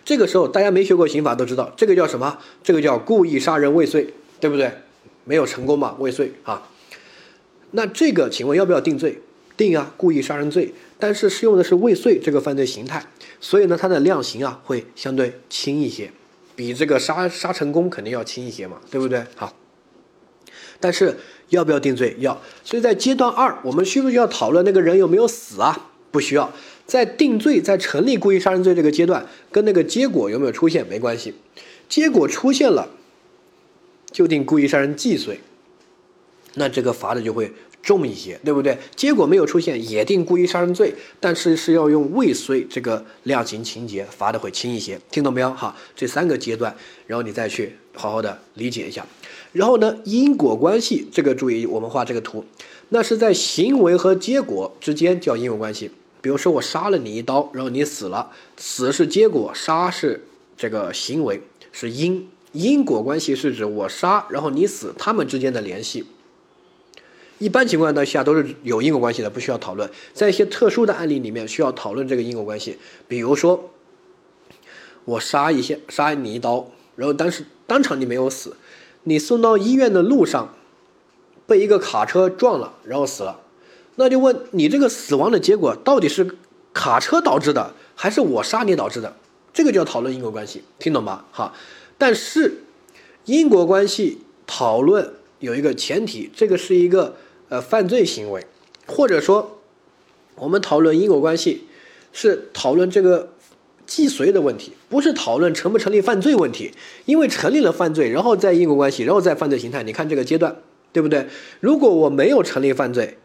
[0.05, 2.39] 这个时候，大家没学过刑法都知道，这个叫什么？
[2.63, 4.71] 这个叫故意杀人未遂，对不对？
[5.25, 6.69] 没有成功嘛，未遂啊。
[7.77, 9.21] 那这个，请问要不要定罪？
[9.57, 13.05] 定啊故意杀人罪，但是适用的是未遂这个犯罪形态，
[13.41, 16.11] 所以呢它的量刑啊会相对轻一些，
[16.57, 19.25] 比这个杀杀成功肯定要轻一些嘛，对不对？
[19.37, 19.57] 好，
[20.81, 21.17] 但是
[21.51, 22.17] 要不要定罪？
[22.19, 22.41] 要。
[22.65, 25.91] 所以在阶段二，我们需不需要讨论那个人有没有死啊？
[26.11, 26.53] 不需要。
[26.87, 31.35] 在定罪，在成立故意杀人罪这个阶段，跟那个结果有没有出现没关系，
[31.89, 32.91] 结果出现了，
[34.11, 35.39] 就定故意杀人既遂，
[36.55, 37.53] 那这个罚的就会
[37.85, 38.79] 重一些，对不对？
[38.97, 45.53] 结果没有出现，也定故意杀人罪，但是是要用未遂这个量刑情节，罚的会轻一些，听懂没有？
[45.53, 46.75] 好，这三个阶段，
[47.07, 49.07] 然后你再去好好的理解一下。
[49.53, 52.45] 然后呢，因果关系这个注意，我们画这个图，
[52.89, 55.91] 那是在行为和结果之间叫因果关系。
[56.23, 60.25] 比如说我杀了你一刀，然后你死了，死是结果，杀是
[60.57, 66.07] 这个行为，是因因果关系是指我杀，然后你死，他们之间的联系。
[67.39, 69.91] 一般情况下都是有因果关系的，不需要讨论。
[70.13, 73.71] 在一些特殊的案例里面需要讨论这个因果关系，比如说
[75.05, 78.57] 我杀一些杀你一刀，然后当时当场你没有死，
[79.03, 80.55] 你送到医院的路上
[81.47, 83.41] 被一个卡车撞了，然后死了。
[83.97, 86.37] 那就问你这个死亡的结果到底是
[86.73, 89.17] 卡车导致的，还是我杀你导致的？
[89.53, 91.25] 这个就要讨论因果关系，听懂吧？
[91.31, 91.53] 哈，
[91.97, 92.65] 但是
[93.25, 97.17] 因果关系讨论有一个前提，这个是一个
[97.49, 98.45] 呃犯罪行为，
[98.87, 99.61] 或者说
[100.37, 101.65] 我们讨论因果关系
[102.13, 103.33] 是讨论这个
[103.87, 106.73] 既遂的问题，不是讨论成不成立犯罪问题。
[107.05, 110.57] 因为成立了犯罪，然后再因果关系，然后再犯罪形态，你看这个阶段
[110.93, 111.27] 对不对？
[111.61, 113.19] 如果我没有成立犯罪。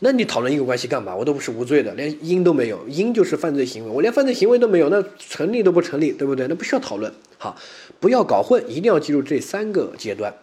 [0.00, 1.14] 那你讨论因果关系干嘛？
[1.14, 6.48] 我都不是无罪的，连因都没有，因就是犯罪行为，我连犯罪行为都没有，那成立都不成立，对不对？
[6.48, 7.10] 那不需要讨论。
[7.38, 7.56] 好，
[8.00, 10.34] 不要搞混，一定要记住这三个阶段。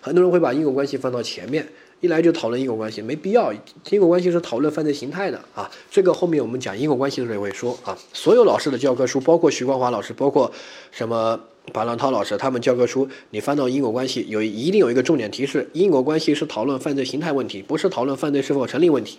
[0.00, 1.66] 很多人会把因果关系放到前面。
[2.00, 3.52] 一来就讨论因果关系，没必要。
[3.90, 7.94] 因果关系是讨论犯罪形态的啊，这个后面我们讲因果关系的时候也会说啊。
[8.14, 10.50] 所有老师的教科书，包括徐光华老师，包括
[10.90, 11.38] 什么
[11.74, 19.18] 白浪涛老师，他们教科书，你翻到因果关系，有一定有一个重点提示：因果关系是讨论犯罪形态问题，不是讨论犯罪是否成立问题。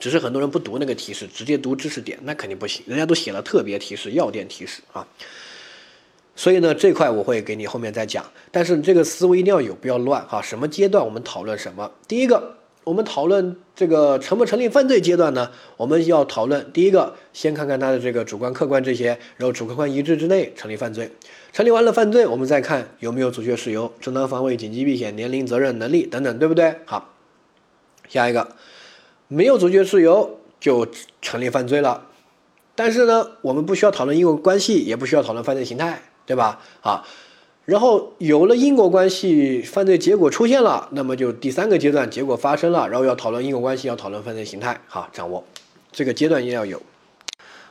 [0.00, 2.82] 只是很多人不读那个提示，直接读知识点，那肯定不行。
[2.88, 5.06] 人家都写了特别提示、要点提示啊。
[6.36, 10.42] 所以呢，这块我会给你后面再讲，但是这个思维一定要有，不要乱哈。
[10.42, 11.90] 什么阶段我们讨论什么？
[12.06, 15.50] 第一个，我们讨论这个成不成立犯罪阶段呢？
[15.78, 21.10] 我们要讨论第一个，先看看他的这个主观客观这些，然后主客观一致之内成立犯罪。
[21.54, 26.74] 成立完了犯罪，我们再看有没有阻却事由、正当防卫、紧急避险、年龄、责任、能力等等，对不对？
[26.84, 27.14] 好，
[28.10, 28.48] 下一个，
[29.28, 30.86] 没有阻却事由就
[31.22, 32.08] 成立犯罪了，
[32.74, 36.02] 但是呢，我们不需要讨论因果关系，也不需要讨论犯罪形态。
[36.26, 36.60] 对吧？
[36.82, 37.02] 啊，
[37.64, 45.42] 然后有了因果关系，犯罪结果出现了，那么就第三个阶段结果发生了，然后要讨论因果关系，要讨论犯罪形态，好，掌握
[45.90, 46.82] 这个阶段一定要有。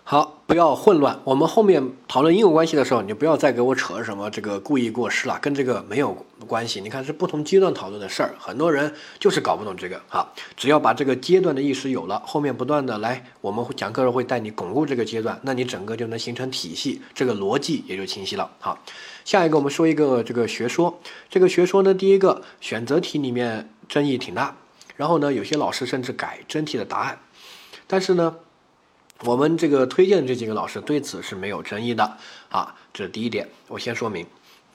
[0.08, 1.20] 好，不要混乱。
[1.24, 6.16] 我们后面讨论因果关系的时候，你就不要再给我扯什么这个故意过失了，跟这个没有
[6.46, 6.80] 关系。
[6.80, 10.00] 你看是不同阶段讨论的事儿，很多人就是搞不懂这个。
[10.08, 18.52] 好，只要把这个阶段的意识有了，后面不断的来，我们会讲课时会带你巩固这个阶段，那你整个就能形成体系，这个逻辑也就清晰了。
[18.60, 18.78] 好，
[19.24, 21.00] 下一个我们说一个这个学说，
[21.32, 24.56] 这个学说呢，第一个选择题里面争议挺大，
[24.98, 27.18] 然后呢，有些老师甚至改真题的答案，
[27.88, 28.36] 但是呢。
[29.22, 32.04] 我们这个推荐的这几个老师对此是没有争议的
[32.50, 34.26] 啊，这是第一点，我先说明。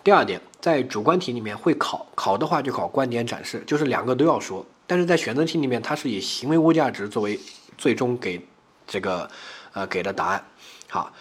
[0.02, 4.64] 第二点，在主观题里面会考，考的话就考观点展示，就是两个都要说。
[4.86, 7.38] 但是在选择题里面，它是以行为物价值作为
[7.76, 8.44] 最终给
[8.86, 9.30] 这个
[9.74, 10.42] 呃给的答案。
[10.88, 11.12] 好，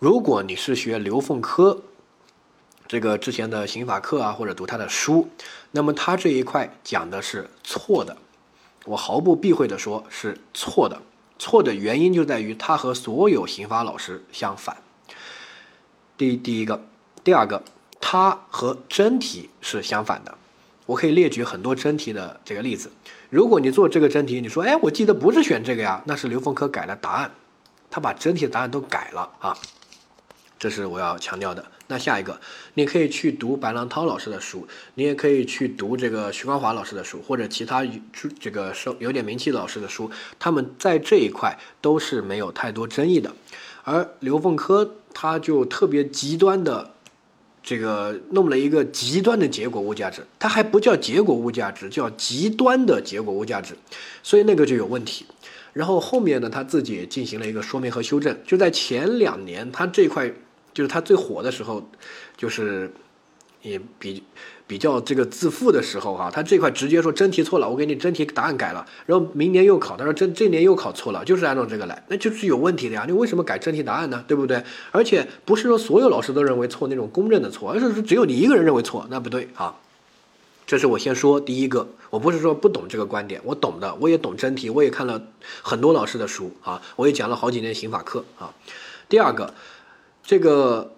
[0.00, 1.80] 如果你是学刘凤科
[2.88, 5.28] 这个之前的刑法课啊，或者读他的书，
[5.70, 8.16] 那么他这一块讲的是错的，
[8.84, 11.00] 我毫不避讳的说，是错的。
[11.38, 14.76] 错的原因就在于他和所有刑法老师相反。
[16.16, 16.82] 第第一个，
[17.22, 17.62] 第二个，
[18.00, 20.36] 他和真题是相反的。
[20.86, 22.90] 我可以列举很多真题的这个例子。
[23.28, 27.30] 如果你做这个真题，你说，哎，我记得不是选这个呀，那是刘凤科改了答案，
[27.90, 29.56] 他把真题的答案都改了啊。
[30.58, 31.64] 这是我要强调的。
[31.88, 32.40] 那下一个，
[32.74, 37.86] 你可以去读白浪涛老师的书，你也可以去读这个徐光华老师的书，或者其他
[38.40, 43.32] 这个受有点名气老师的书，他们在这一块都是没有太多争议的。
[43.84, 46.90] 而刘凤科他就特别极端的，
[47.62, 53.76] 这个弄了一个极端的结果物价值，它还不叫结果物价值，叫极端的结果物价值，
[54.24, 55.24] 所以那个就有问题。
[55.72, 60.32] 然后后面呢，他自己进行了一个说明和修正，就在前两年他这块。
[60.76, 61.82] 就是他最火的时候，
[62.36, 62.92] 就是
[63.62, 64.22] 也比
[64.66, 74.22] 比较这个自负的时候哈，他这块直接说真题错了，我给你真题答案改了，然后明年又考，他说这这年又考错了，就是按照这个来，那就是有问题的呀，你为什么改真题答案呢？
[74.28, 74.62] 对不对？
[74.92, 79.74] 而且不是说所有老师都认为错那种公认的错，而是说只有你一个人认为错，那不对啊。
[80.66, 85.22] 这是我先说第一个，我不是说不懂这个观点，我懂的，我也懂真题，我也看了
[85.62, 88.52] 很多老师的书啊，我也讲了好几年刑法课啊。
[89.08, 89.54] 第二个，
[90.26, 90.92] 这个。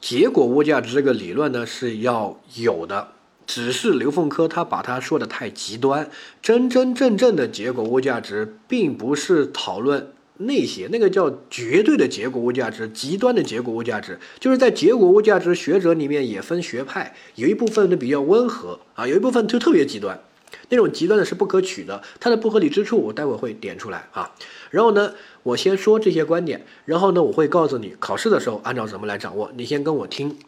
[0.00, 3.08] 结果物价值这个理论呢是要有的，
[3.46, 6.10] 只是刘凤科他把它说的太极端。
[6.42, 20.20] 真真正正的结果物价值，并不是讨论那些，那个叫绝对的结果物价值，极端的结果物价值，就是在结果物价值学者里面也分学派，有一部分呢比较温和啊，有一部分就特别极端。
[20.68, 24.34] 那种极端的是不可取的，它的不合理之处我待会会点出来啊。
[24.70, 29.50] 然后呢，我先说这些观点，然后呢，我会告诉你考试的时候按照怎么来掌握。
[29.56, 30.38] 你先跟我听。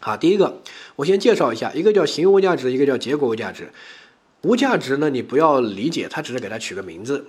[0.00, 0.60] 好，第一个，
[0.96, 3.70] 我先介绍一下，一个叫行为物价值，一个叫结果物价值。
[4.42, 7.24] 无价值呢，你不要理解，它只是给它取个名字，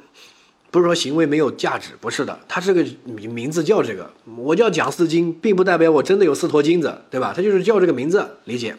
[0.72, 4.12] 不是说行为没有价值，不是的，它是个名名字叫这个。
[4.38, 7.32] 我叫蒋四金，并不代表我真的有四坨金子，对吧？
[7.36, 8.76] 它就是叫这个名字，理解。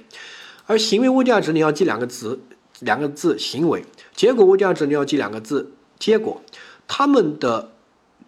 [0.67, 2.41] 而行为物价值，你要记两个词。
[2.81, 3.85] 两个字行为，
[4.15, 6.43] 结果物价值你要记两个字结果，
[6.89, 7.73] 他们的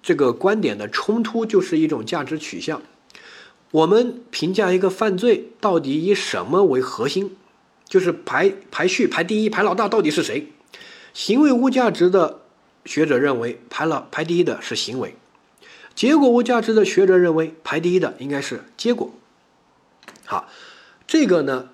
[0.02, 2.80] 这个观点的冲突就是一种价值取向。
[3.72, 7.36] 我们评价一个犯罪到底以什么为核心，
[7.88, 10.52] 就是排排序排第一排老大到底是谁？
[11.12, 12.40] 行为物价值的
[12.84, 15.16] 学者认为排了排第一的是行为，
[15.94, 19.12] 结果物价值的学者认为排第一的应该是结果。
[20.24, 20.48] 好，
[21.06, 21.70] 这个呢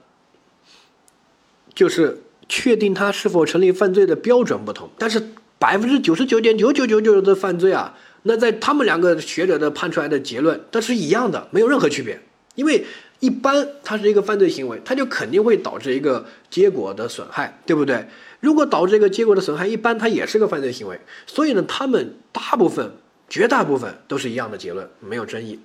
[1.75, 2.23] 就是。
[2.55, 5.19] 确定他是否成立犯罪的标准不同，但是
[5.59, 12.21] 百分之九十九点九九九九的犯罪啊，那在他们两个学者的判出来的结论，它是一样的，没有任何区别。
[12.55, 12.85] 因为
[13.21, 18.07] 一般它是一个犯罪行为，它就肯定会导致一个结果的损害，对不对？
[18.41, 21.01] 如果导致一个结果的损害，一般它也是个犯罪行为。
[21.27, 22.93] 所以呢，他们大部分、
[23.31, 25.59] 绝大部分都是一样的结论，没有争议。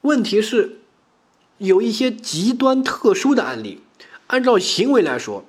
[0.00, 0.78] 问题是
[1.58, 3.82] 有一些极端特殊的案例，
[4.28, 5.44] 按照行为来说。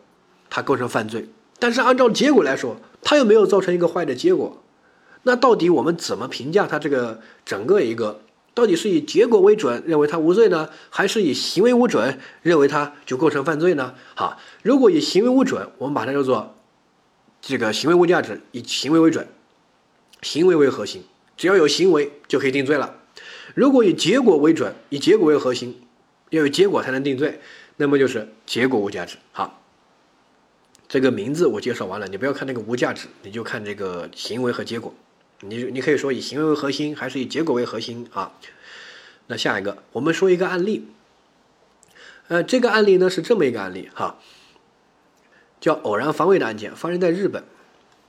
[0.50, 1.28] 它构成犯罪，
[1.60, 4.64] 但是按照结果来说，它又没有造成一个坏的结果。
[5.24, 8.22] 那到底我们怎么评价它这个整个一个？
[8.56, 13.94] 到底是以结果为准，认为他无罪呢，还是以行为无准，认为他就构成犯罪呢？
[14.16, 16.56] 好，如果以行为无准，我们把它叫做
[17.40, 19.26] 这个行为无价值，以行为为准，
[20.24, 21.04] 行为为核心，
[21.38, 22.96] 只要有行为就可以定罪了。
[23.56, 25.82] 如果以结果为准，以结果为核心，
[26.32, 27.40] 要有结果才能定罪，
[27.78, 29.16] 那么就是结果无价值。
[29.32, 29.62] 好。
[30.90, 34.92] 这个名字我介绍完了，你不要看那个无价值，你就看这个行为和结果。
[35.42, 38.32] 你你可以说以行为为核心，还是以结果为核心啊？
[39.28, 40.88] 那下一个，我们说一个案例。
[42.28, 44.18] 呃，这个案例呢是这么一个案例哈，
[45.62, 47.44] 叫偶然防卫的案件，发生在日本，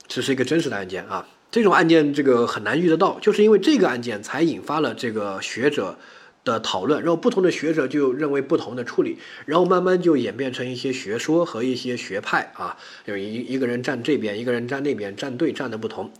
[0.07, 1.27] 这是一个真实的案件啊。
[1.51, 5.99] 这种案件这个很难遇得到，就是因为这个案件才引发了这个学者。
[6.43, 16.11] 的讨论，然后不同的学者就认为不同的处理，然后慢慢就演变成一些学说和一些学派啊，有一一个人站这边，一个人站那边，站队站的不同，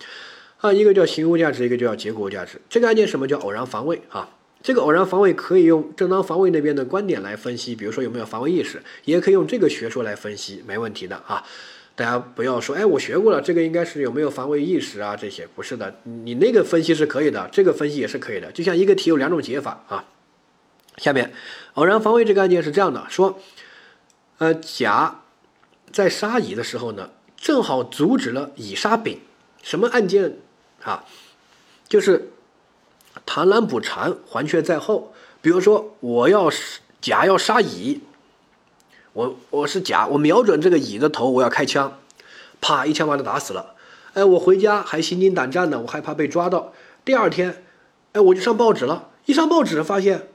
[0.59, 2.61] 啊，一个叫行为价值，一个叫结果价值。
[2.69, 4.29] 这个案件什么叫偶然防卫啊？
[4.63, 11.43] 这个偶然防卫可以用正当防卫那边的观点来分析，比如说有没有防卫意识，也可以用这个学说来分析，没问题的啊。
[11.95, 15.15] 大家不要说，哎，我学过了，这个应该是有没有防卫意识啊？
[15.15, 18.51] 这些不是的，你那个分析是可以的，这个分析也是可以的。
[18.51, 20.05] 就像一个题有两种解法啊。
[21.01, 21.33] 下面，
[21.73, 23.39] 偶然防卫这个案件是这样的：说，
[24.37, 25.21] 呃，甲
[25.91, 29.19] 在杀乙的时候呢，正好阻止了乙杀丙。
[29.63, 30.37] 什么案件
[30.83, 31.03] 啊？
[31.87, 32.31] 就是
[33.25, 35.13] 螳螂捕蝉，黄雀在后。
[35.41, 36.51] 比如说，我要
[37.01, 38.01] 甲要杀乙。
[39.13, 41.99] 我我是甲，我瞄准这个乙的头，我要开枪，
[42.61, 43.75] 啪一枪把他打死了。
[44.13, 46.73] 哎，我回家还心惊胆战的，我害怕被抓到。
[47.03, 47.63] 第二天，
[48.13, 50.29] 哎，我就上报纸了，一上报纸发现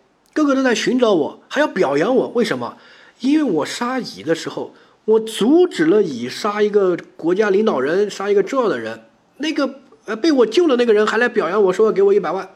[0.44, 2.28] 个个都在寻找我，还要表扬我。
[2.28, 2.76] 为什么？
[3.20, 4.74] 因为我杀乙的时候，
[5.06, 9.08] 我阻止了乙杀一个国家领导人，杀一个重要的人。
[9.38, 12.48] 那个呃被我救了那个人还来表扬我说给我一百万，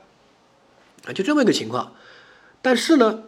[1.07, 1.95] 啊，就这么一个情况。
[2.61, 3.25] 但是呢。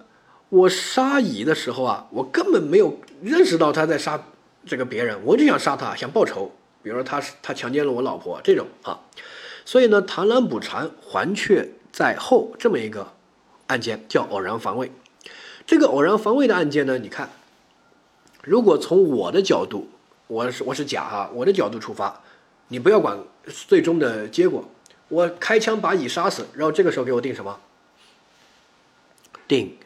[0.53, 4.23] 我杀乙的时候啊，我根本没有认识到他在杀
[4.67, 6.53] 这个别人，我就想杀他，想报仇。
[6.83, 9.01] 比如说他是他强奸了我老婆这种啊，
[9.65, 13.15] 所以呢，螳螂捕蝉，黄雀在后这么一个
[13.73, 14.93] 案件叫偶然防卫。
[15.67, 17.31] 这个偶然防卫的案件呢，你看，
[18.43, 19.89] 如果从我的角度，
[20.27, 22.21] 我是我是甲哈，我的角度出发，
[22.69, 24.69] 你不要管最终的结果，
[25.09, 27.59] 我开枪把乙杀死，然后这个时候给我定什么？
[29.49, 29.79] 定。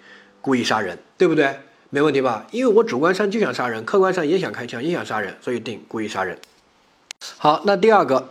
[0.43, 1.59] 故意杀人，对不对？
[1.91, 2.47] 没问题吧？
[2.53, 6.39] 因为我主观上就想杀人，客观上也想开枪，也想杀人，所以定故意杀人。
[7.37, 8.31] 好，那第二个，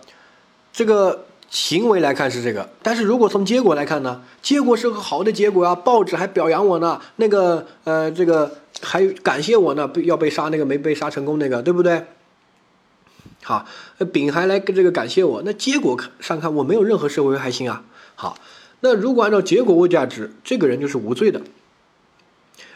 [0.71, 4.21] 这个行为来看是这个，但是如果从结果来看呢？
[4.41, 12.05] 结果是个好的结果啊，报纸还表扬我呢，那个呃，这个还感谢我呢，被要被杀那个没被杀成功那个，对不对？
[13.43, 13.65] 好，
[14.12, 17.84] 丙还来跟这个感谢我，那结果上看我没有任何社会危害性啊。
[18.15, 18.38] 好，
[18.81, 21.41] 那如果按照结果物价值，这个人就是无罪的。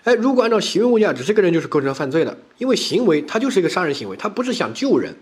[0.04, 5.16] 哎，如果按照行为物价值，这个人就是构成犯罪的，因为行为他就是一个杀人行为，他不是想救人。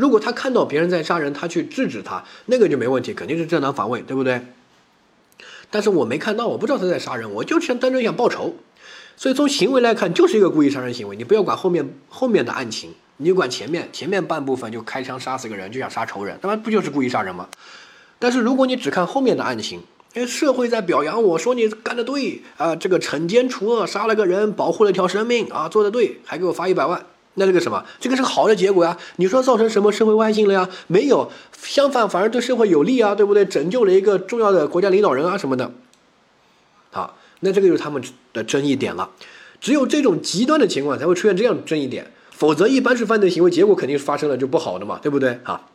[0.00, 4.40] 如果他看到别人在杀人，他去制止他，那个就没问题，肯定是正当防卫，对不对？
[5.70, 8.54] 但是我没看到，我不知道他在杀人，我就想单纯想报仇，
[9.16, 11.14] 所以从行为来看，就是一个故意杀人行为。
[11.14, 17.48] 你不要管后面后面的案情，你管前面前面半部分就开枪杀死个人，就想杀仇人，他妈不就是故意杀人吗？
[18.18, 19.82] 但是如果你只看后面的案情。
[20.12, 27.84] 哎，社会在表扬我说你干得对啊，这个惩奸除恶，杀了个人，保护了一条生命啊，做得对，还给我发一百万，那这个什么？
[28.00, 28.96] 这个是好的结果呀。
[29.16, 30.68] 你说造成什么社会危害性了呀？
[30.86, 33.44] 没有，相反，反而对社会有利啊，对不对？
[33.44, 35.72] 拯救了一个重要的国家领导人啊什么的。
[36.90, 39.10] 好，那这个就是他们的争议点了。
[39.60, 45.68] 只有这种极端的情况才会出现这样争议点，否则一般是犯罪行为，结果肯定是发生了就不好的嘛，对不对啊？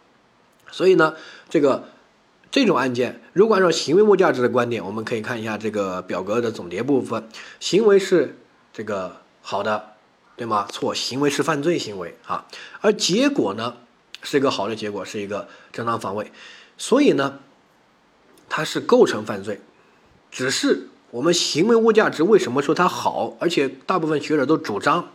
[0.72, 1.14] 所以呢，
[1.50, 1.86] 这个。
[2.52, 7.28] 这种案件，如果按照行为物价值的观点，我们可以看一下这个表格的总结部分。
[7.60, 8.38] 行为是
[8.72, 9.95] 这个好的，
[10.36, 10.68] 对吗？
[10.72, 12.46] 错，行为是犯罪行为啊。
[12.82, 13.78] 而结果呢，
[14.22, 16.32] 是一个好的结果，是一个正当防卫。
[16.78, 17.40] 所以呢，
[18.50, 19.62] 它是构成犯罪。
[20.32, 23.38] 只是我们行为物价值为什么说它好？
[23.40, 25.12] 而且大部分学者都主张，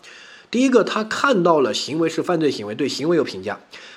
[0.51, 3.57] 第一个，他看到了行为是犯罪行为，对行为有评价；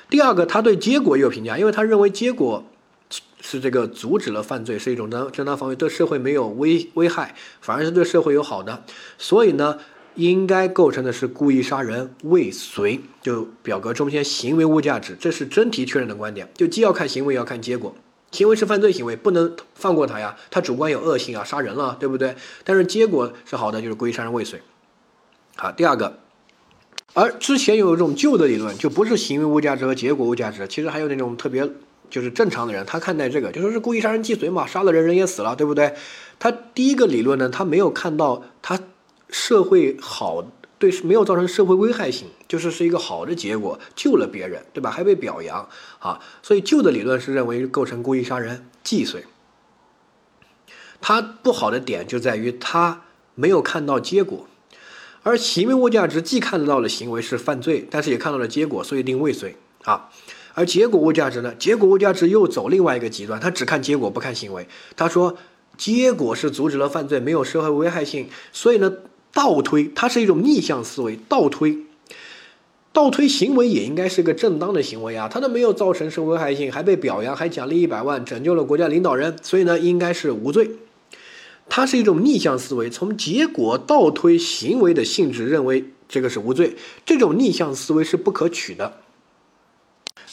[0.10, 2.66] 第二个，他对结果也有评价，因为他认为结果。
[3.46, 8.86] 是这个阻止了犯罪，是一种正正当防卫，对社会没有危危害，反而是对社会有好的，
[9.18, 9.80] 所以呢，
[10.16, 13.02] 应该构成的是故意杀人未遂。
[13.22, 17.96] 就表格中间行为物价值，这是真题确认的观点，就既要看行为，要看结果。
[18.32, 22.36] 行为是犯罪行为，不能放过他呀，他主观有恶性啊，杀人了，对不对？
[22.64, 24.62] 但是结果是好的，就是故意杀人未遂。
[25.56, 26.20] 好，第二个，
[27.14, 31.70] 而之前有一种旧的理论，就不是行为物价值和结果物价值，其实还有那种特别。
[32.10, 35.96] 就是正常的人，他看待这个就说是故意杀人既遂嘛，杀了人人也死了，对不对？
[36.38, 38.80] 他第一个理论呢，他没有看到他
[39.34, 40.46] 社会好
[40.78, 44.92] 对没有造成社会危害性，就是是一个好的结果，救了别人，对吧？
[44.92, 45.68] 还被表扬
[45.98, 49.26] 啊，所以旧的理论是认为构成故意杀人既遂。
[51.02, 53.02] 他不好的点就在于他
[53.34, 54.48] 没有看到结果，
[55.24, 60.12] 而行为物价值既看得到了行为是犯罪，但是也看到了结果，所以定未遂啊。
[60.54, 61.56] 而结果物价值呢？
[61.56, 64.68] 结果物价值又走另外一个极端，他只看结果不看行为。
[64.96, 65.36] 他说，
[65.76, 68.94] 结果是阻止了犯罪，没有社会危害性，所以呢，
[69.34, 71.80] 倒推它是一种逆向思维，倒推，
[72.92, 80.70] 倒推行为也应该是个正当的行为啊，他都没有造成什么危害性，还被表扬，还奖励一百万，拯救了国家领导人，所以呢，应该是无罪。
[81.68, 86.76] 它是一种逆向思维，从结果倒推行为的性质，认为这个是无罪。
[87.06, 89.00] 这种逆向思维是不可取的。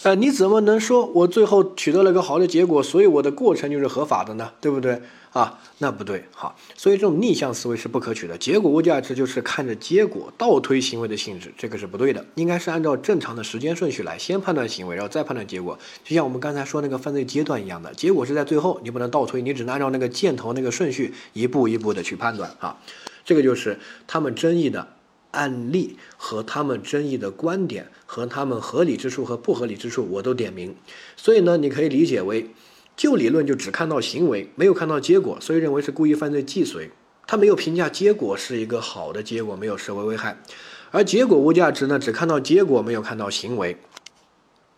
[0.03, 4.51] 呃，你怎么能说我最后取得了个好的结果，所以我的过程就是合法的呢？
[4.59, 4.99] 对不对
[5.35, 5.59] 啊？
[5.77, 8.39] 那不对，好，所以这种逆向思维是不可取的。
[8.39, 12.25] 结果物价值就是看着结果倒推行为的性质，这个是不对的。
[12.37, 15.79] 应该是按照正常的时间顺序来，先判断行为，然后再判断结果。
[16.03, 22.79] 就像我们刚才说那个犯罪阶段一样的，结果是在最后，你不能倒推，你只能按照那个箭头那个顺序一步一步的去判断啊。
[23.23, 24.89] 这个就是他们争议的。
[25.33, 30.75] 案例和他们争议的观点和他们合理之处和不合理之处，我都点名。
[31.17, 32.51] 所以呢，你可以理解为，
[32.97, 36.91] 就理论就只看到行为，没有看到结果，所以认为是故意犯罪既遂。
[37.27, 40.43] 他没有评价结果是一个好的结果，没有社会危害。
[40.91, 43.77] 而结果无价值呢，只看到结果，没有看到行为。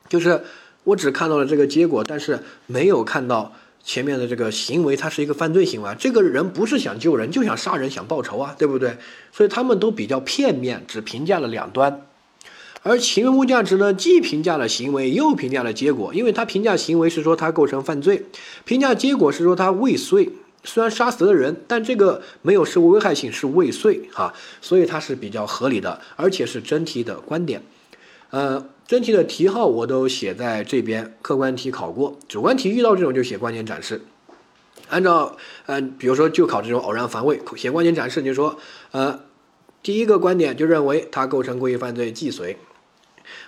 [0.08, 0.42] 就是
[0.84, 3.54] 我只看到了这个结果，但是没有看到。
[3.84, 5.94] 前面的这个行为，它是一个犯罪行为。
[5.98, 8.96] 这个人不是想救人，就想杀人，想报仇啊，对不对？
[9.32, 12.06] 所以他们都比较片面，只评价了两端。
[12.84, 16.14] 而行为物价值呢，既评价了行为，又评价了结果。
[16.14, 18.26] 因为他评价行为是说他构成犯罪，
[18.64, 20.30] 评价结果是说他未遂。
[20.64, 24.32] 虽然杀死了人，但这个没有社会危害性，是未遂哈。
[24.60, 27.62] 所以它是比较合理的，而且是真题的观点。
[28.30, 28.64] 呃。
[28.86, 34.02] 真题的题号我都写在这边，客观题考过，主观题遇到这种就写关键展示。
[34.88, 38.58] 按照，嗯，比如说就考这种偶然防卫，写关键展示，你说，
[38.90, 39.20] 呃，
[39.82, 42.58] 第一个观点就认为它构成故意犯罪既遂，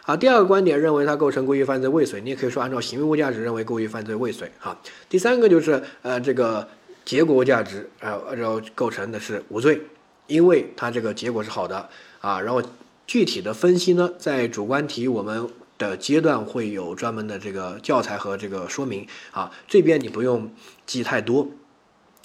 [0.04, 4.78] 啊，第二个观点认为它构成故意犯罪未遂，你也可以说按照行为物价值认为故意犯罪未遂，哈。
[5.08, 6.66] 第三个就是，呃，这个
[7.04, 9.80] 结果价值，呃，然后构成的是无罪。
[10.26, 11.86] 因为它这个结果是好的
[12.22, 12.40] 啊。
[12.40, 12.62] 然后
[13.06, 20.50] 具体的分析呢，在主观题我们的阶段会有专门的这个教材和这个说明啊，这边你不用
[20.86, 21.48] 记太多，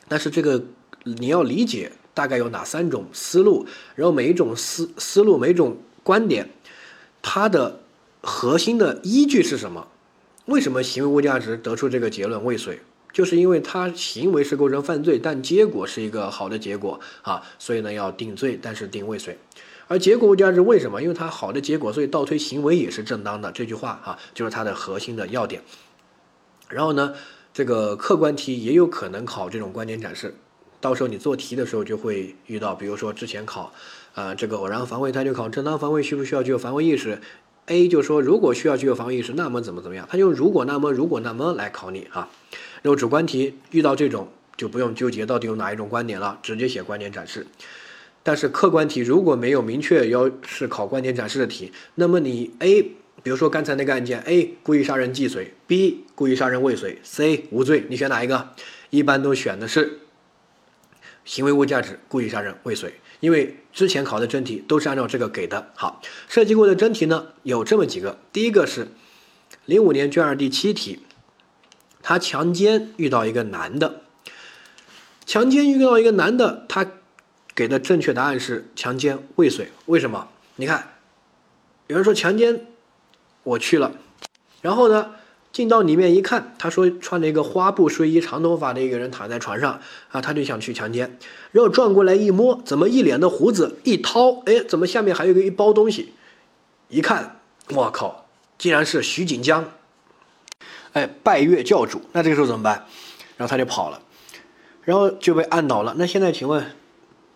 [0.08, 0.64] 但是这个
[1.04, 3.66] 你要理解大概有哪三种思路，
[3.96, 6.50] 然后每一种思思路每一种观点，
[7.22, 7.82] 它的
[8.22, 9.88] 核心的依据是什么？
[10.46, 12.80] 为什么行为物价值得出这个结论未遂？
[13.12, 19.38] 就是因为他行为是构成犯罪，但结果是一个好的结果啊，所以呢要定罪，但是定未遂。
[19.90, 21.02] 而结果无价值为什么？
[21.02, 23.52] 因为它好的结果，所以倒推行为也是正当的。
[23.52, 25.64] 这句话啊，就是它的核心的要点。
[26.70, 27.16] 然后呢，
[27.52, 30.36] 这个客观题也有可能考这种观点展示，
[30.80, 33.74] 到时候你做题的时候就会遇到，比如说之前考，
[34.14, 37.20] 呃，这个偶然防卫，他就考正当防卫需不需要具有防卫意识
[37.66, 40.08] ？A 就说如果需要具有防卫意识，那么怎么怎么样？
[40.08, 42.30] 他就如果那么如果那么来考你啊。
[42.84, 47.48] 然后主观题遇到这种就不用纠结到底有哪一种观点了，直接写观点展示。
[48.30, 52.84] 但是客观题如果没有明确要是考观点展示的题，那么你 A，
[53.24, 58.50] 比如说刚才那个案件，A 故意杀人既遂，B 故意杀人未遂，C 无罪，你选哪一个？
[58.92, 60.02] 一般都选的是
[61.26, 65.72] 行为物价值，故意杀人未遂，因为之前考的真题都是按照这个给的。
[65.74, 68.90] 好，设计过的真题呢有这么几个，第一个是
[69.66, 71.00] 零五年卷二第七题，
[72.04, 74.02] 他强奸遇到一个男的，
[75.26, 76.92] 强奸遇到一个男的，他。
[77.60, 80.30] 给的正确答案是强奸未遂，为什么？
[80.56, 80.94] 你看，
[81.88, 82.68] 有人说强奸，
[83.44, 83.92] 我去了，
[84.62, 85.16] 然后呢，
[85.52, 91.20] 进到里面一看，他说穿了一个花布睡衣，长头发的一个人躺在床上啊，他就想去强奸，
[91.52, 93.78] 然后转过来一摸，怎么一脸的胡子？
[93.84, 96.14] 一掏，哎，怎么下面还有个一包东西？
[96.88, 97.42] 一看，
[97.72, 98.26] 我靠，
[98.58, 99.70] 竟然是徐锦江，
[100.94, 102.86] 哎，拜月教主，那这个时候怎么办？
[103.36, 104.02] 然后他就跑了，
[104.86, 105.96] 然后就被按倒了。
[105.98, 106.64] 那现在请问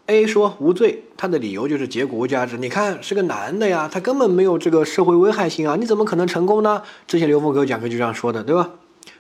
[0.08, 2.58] ？A 说无罪，他的理由就是结果无价值。
[2.58, 6.82] 你看是个男的呀，他根本没有这个社会危害性啊，你怎么可能成功呢？
[7.08, 8.72] 之前刘峰给我讲课就这样说的，对吧？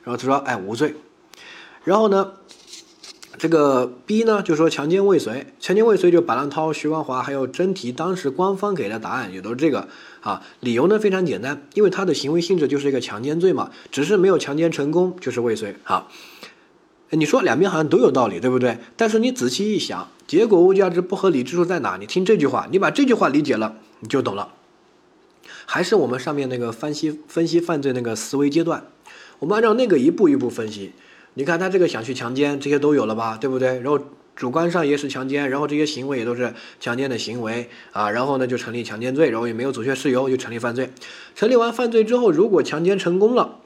[0.03, 0.95] 然后他说，哎，无罪。
[1.85, 2.33] 然后呢，
[3.37, 9.87] 这个 B 呢就说强奸未遂，强奸未遂就白浪涛、徐光华还有真题当时官方给的答案也都是这个
[10.21, 10.41] 啊。
[10.59, 16.07] 理由呢非常简单，因为他的行为性质就是一个强奸罪嘛，只是没有强奸成功就是未遂啊。
[17.15, 18.77] 你说两边好像都有道理，对不对？
[18.97, 21.97] 但是你仔细一想，结果物价值不合理之处在哪？
[21.97, 24.53] 你听这句话，你把这句话理解了，你就懂了。
[25.65, 28.85] 还是我们上面那个分析分析犯罪那个思维阶段，
[29.39, 30.93] 我们按照那个一步一步分析。
[31.35, 33.79] 你看他这个想去强奸，这些都有了吧，对不对？
[33.79, 33.99] 然后
[34.35, 40.89] 主观上也是强奸，然后这些行为也都是强奸的行为啊，然后呢就成立强奸罪，然后也没有阻却事由，就成立犯罪。
[41.35, 43.59] 成立完犯罪之后，如果强奸成功了，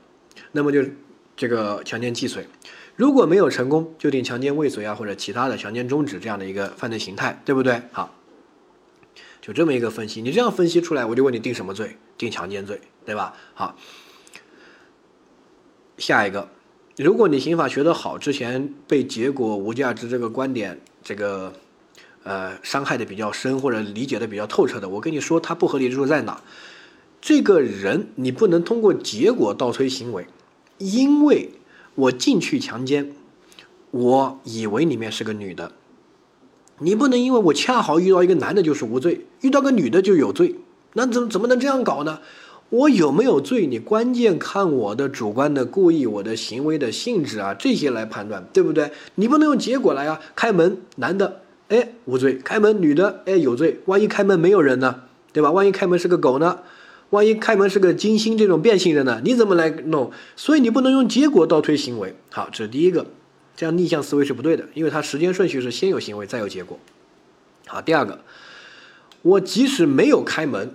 [0.51, 0.83] 那么就
[1.35, 2.47] 这个强奸既遂。
[2.97, 7.79] 如果没有成功，就定强奸未遂啊，或者其他的强奸中止这样的一个犯罪形态，对不对？
[7.91, 8.15] 好，
[9.39, 11.95] 就这么一个分析，你这样分析出来，我就问你定什么罪？
[12.17, 13.35] 定强奸罪，对吧？
[13.53, 13.75] 好，
[15.99, 16.49] 下一个，
[16.97, 21.53] 如果你刑法学得好，之前被结果无价值这个观点这个
[22.23, 26.41] 呃伤害的比较深，或者理解的比较透彻的，我跟你说，它不合理之处在哪？
[27.21, 30.25] 这个人你不能通过结果倒推行为，
[30.79, 31.51] 因为。
[31.97, 33.11] 我进去强奸，
[33.89, 35.71] 我以为里面是个女的，
[36.77, 40.55] 你不能因为我恰好遇到一个男的就是无罪，遇到个女的就有罪，
[40.93, 42.19] 那怎么怎么能这样搞呢？
[42.69, 43.65] 我有没有罪？
[43.65, 48.91] 你关键看我的主观的故意，我的行为的性质啊，这些来判断，对不对？
[49.15, 55.51] 你不能用结果来啊，开门男的，哎无罪，开门女的，哎有罪，万一开门没有人呢，对吧？
[55.51, 56.59] 万一开门是个狗呢？
[57.09, 59.21] 万一开门是个金星这种变性人呢？
[59.23, 60.11] 你怎么来弄？
[60.35, 62.15] 所以你不能用结果倒推行为。
[62.29, 63.05] 好，这是第一个，
[63.55, 66.77] 这样逆向思维是不对的，因为它时间顺序是先有行为再有结果。
[67.65, 68.19] 好，第二个，
[69.21, 70.71] 我即使没有开门，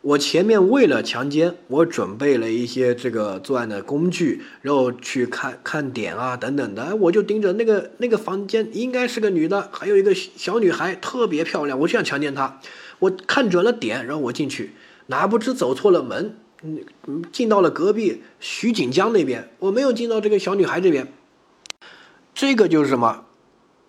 [0.00, 12.60] 我前面为了强奸，我准备了一些这个作案的工具，然后去看看点啊等等的，我就盯着那个那个房间应该是个女的，还有一个小女孩特别漂亮，我就想强奸她，
[13.00, 14.70] 我看准了点，然后我进去。
[15.06, 21.12] 哪不知走错了门，嗯，进到了隔壁徐锦江那边，我没有进到这个小女孩这边，
[22.34, 23.24] 这个就是什么？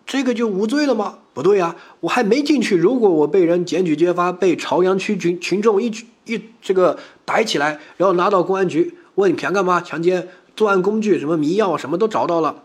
[0.05, 1.20] 这个就无罪了吗？
[1.34, 2.76] 不对呀，我还没进去。
[2.76, 5.91] 如果我被人检举揭发，被朝阳区群群众一
[6.26, 9.80] 一这个逮起来，然后拿到公安局问你想干嘛？
[9.80, 12.64] 强奸、作案工具、什么迷药，什么都找到了，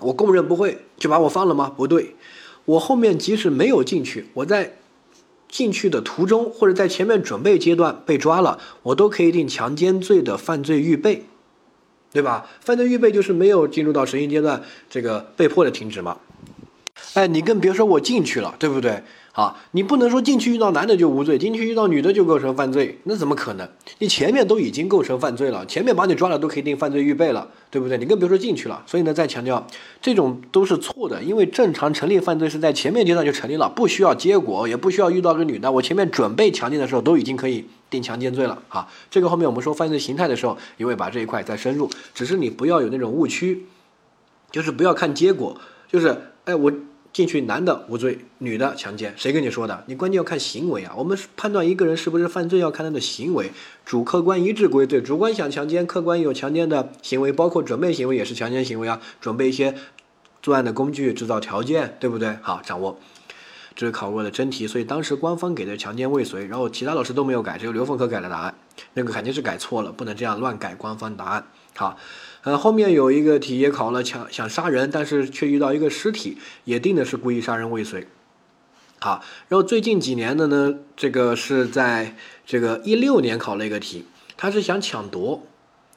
[0.00, 1.72] 我供认不讳，就把我放了吗？
[1.74, 2.14] 不对，
[2.66, 4.76] 我后面即使没有进去，我在。
[5.48, 11.24] 进去的途中，或者在前面准备阶段被抓了，我都可以定强奸罪的犯罪预备，
[12.12, 12.46] 对吧？
[12.60, 16.18] 犯罪预备就是没有进入到实行阶段，这个被迫的停止嘛。
[17.14, 19.02] 哎，你更别说我进去了，对不对？
[19.36, 23.68] 啊，你不能说进去遇到男的就无罪，进去遇到女的就构成犯罪，那怎么可能？
[23.98, 27.98] 你前面都已经构成犯罪了，前面把你抓了都可以定犯罪预备了，对不对？
[27.98, 28.82] 你更别说进去了。
[28.86, 29.66] 所以呢，再强调，
[30.00, 38.62] 这种都是错的，因为正常成立犯罪是在前面阶段就成立了，不需要结果，也不需要遇到个女的，我前面准备强奸的时候都已经可以定强奸罪了。
[38.70, 43.66] 啊，这个后面我们说犯罪形态的时候也会把这一块再深入，只是你不要有那种误区，
[44.50, 45.60] 就是不要看结果，
[45.92, 46.72] 就是哎我。
[47.16, 49.82] 进去男的无罪，女的强奸，谁跟你说的？
[49.86, 50.92] 你关键要看行为啊！
[50.98, 53.52] 我们判断一个人是不是犯罪，要看他的行为，
[53.86, 55.00] 主客观一致归罪。
[55.00, 59.00] 主观想强奸，客观有强奸的行为，包括准备行为也是强奸行为啊！
[59.18, 59.74] 准备一些
[60.42, 62.36] 作案的工具，制造条件，对不对？
[62.42, 63.00] 好，掌握，
[63.74, 68.54] 这是考过的真题，所以当时官方给的强奸未遂，然后其他老师都没有改，只有刘凤科改了答案，
[68.92, 71.46] 那个肯定是改错了，不能这样乱改官方答案。
[71.74, 71.96] 好。
[72.46, 78.06] 呃，后面有一个题也考了，想想杀人，但是却遇到一个尸体，也定的是故意杀人未遂。
[79.00, 82.14] 好，然后最近几年的呢，这个是在
[82.46, 84.04] 这个一六年考了一个题，
[84.36, 85.42] 他是想抢夺，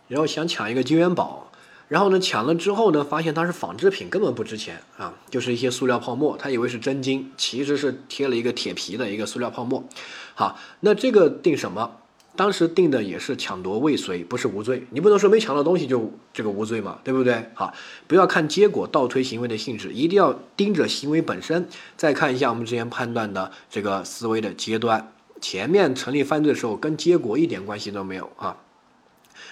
[0.07, 1.51] 然后想抢一个金元宝，
[1.87, 9.87] 然后呢抢了之后呢，发现它是仿制品，根本不值钱啊，就是一些塑料泡沫，他以为是真金，其实是贴了一个铁皮的一个塑料泡沫。
[10.33, 11.97] 好，那这个定什么？
[12.39, 14.87] 当时定的也是抢夺未遂，不是无罪。
[14.91, 17.49] 你不能说没抢到东西就这个无罪嘛，对不对？
[17.53, 17.73] 好，
[18.07, 21.67] 不要看结果倒推行为的性质，一定要盯着行为本身。
[21.97, 25.11] 再看一下我们之前判断的这个思维的阶段，
[25.41, 28.55] 前面成立犯罪的时候跟结果一点关系都没有啊。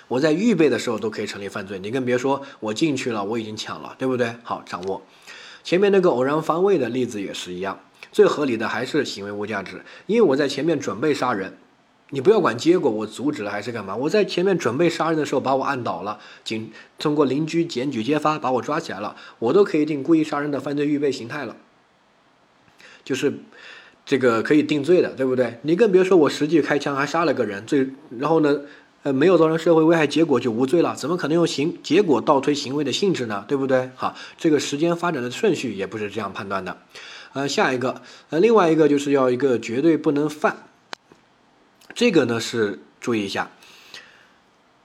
[0.07, 4.33] 我在预备的时候都可以成立犯罪，你更别说我进去了，我已经抢了，对不对？
[4.43, 5.01] 好，掌握。
[5.61, 7.81] 前面那个偶然防卫的例子也是一样，
[8.13, 11.57] 最合理的还是行为无价值，因为我在前面准备杀人。
[12.11, 13.95] 你不要管结果，我阻止了还是干嘛？
[13.95, 21.57] 我在前面准备杀人的时候把我按倒了，警通过邻居检举揭发把我抓起来了，我都可以定故意杀人的犯罪预备形态了，
[23.03, 23.39] 就是
[24.05, 25.59] 这个可以定罪的，对不对？
[25.63, 28.61] 你更别说我实际开枪还杀了个人，最然后呢，
[29.03, 33.43] 呃，没有造成社会危害，结果就无罪了，怎么可能用行结果倒推行为的性质呢？
[33.49, 33.89] 对不对？
[33.95, 36.77] 好，这个时间发展的顺序也不是这样判断的。
[37.33, 40.66] 呃，下一个，呃，另外一个就是要一个绝对不能犯。
[41.97, 43.49] 这个呢是注意一下，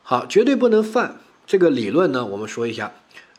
[0.02, 2.90] 好，绝对不能犯这个理论呢，我们说一下。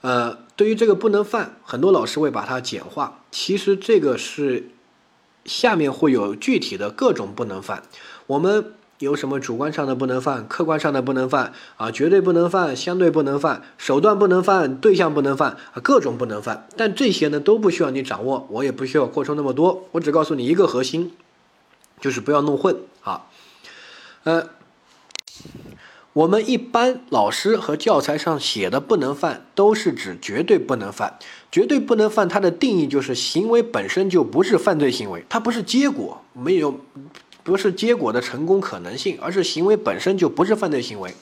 [0.01, 3.21] 呃，对于这个不能犯，很多老师会把它简化。
[3.31, 4.69] 其实这个是
[5.45, 7.81] 下面会有具体的各种不能犯。
[8.27, 11.89] 我们有什么主观上的不能犯，客观上的不能犯啊？
[11.89, 16.67] 绝对不能犯，相对不能犯，手段不能犯，对象不能犯啊，各种不能犯。
[16.77, 21.13] 但这些呢都不需要你掌握，我也不需要扩充那么多，我只告诉你一个核心，
[21.99, 23.25] 就是不要弄混啊。
[24.23, 24.49] 呃，
[26.13, 31.19] 我们一般老师和教材上写的不能犯，都是指绝对不能犯。
[31.51, 36.79] 绝对不能犯，它的定义就是行为本身就不是犯罪行为，它不是结果，没有
[37.43, 41.13] 不是结果的成功可能性，而是行为本身就不是犯罪行为。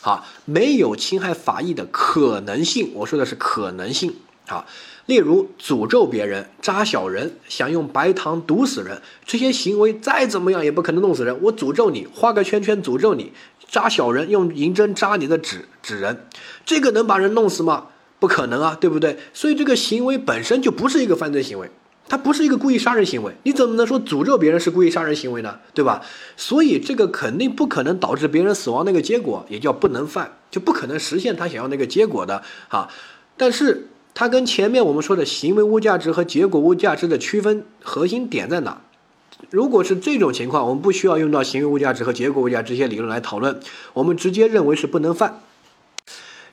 [0.00, 4.14] 好，没有侵害法益的可能性，我说的是可能性。
[4.46, 4.66] 好。
[5.06, 11.36] 例如诅咒别人、扎小人、想用白糖毒死人，这些行为再怎么样也不可能弄死人。
[11.42, 13.32] 我诅咒你，画个圈圈诅咒你，
[13.68, 16.24] 扎小人用银针扎你的指指人，
[16.64, 17.88] 这个能把人弄死吗？
[18.20, 19.18] 不可能啊，对不对？
[19.34, 21.68] 所以这个行为本身就不是一个犯罪行为，
[22.08, 23.34] 它不是一个故意杀人行为。
[23.42, 25.58] 你怎么能说诅咒别人是故意杀人行为呢？
[25.74, 26.00] 对吧？
[26.36, 32.88] 所以这个肯定不可能导致别人死亡那个结果，也叫不能犯，就不可能实现他想要那个结果的啊。
[33.36, 33.88] 但是。
[34.14, 38.80] 它跟前面我们说的行为物价值和结果物价值的区分核心点在哪？
[39.50, 43.58] 如果是这种情况，我们不需要用到行为物价值和结果物价值这些理论来讨论，
[43.94, 45.40] 我们直接认为是不能犯，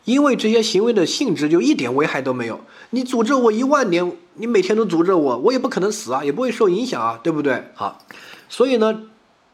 [0.05, 2.61] 因为这些行为的性质就一点危害都没有。
[2.89, 7.65] 你诅咒我一万年，你每天都诅咒我，我也不可能死啊，也不会受影响啊，对不对？
[7.75, 8.03] 好，
[8.49, 9.03] 所以呢，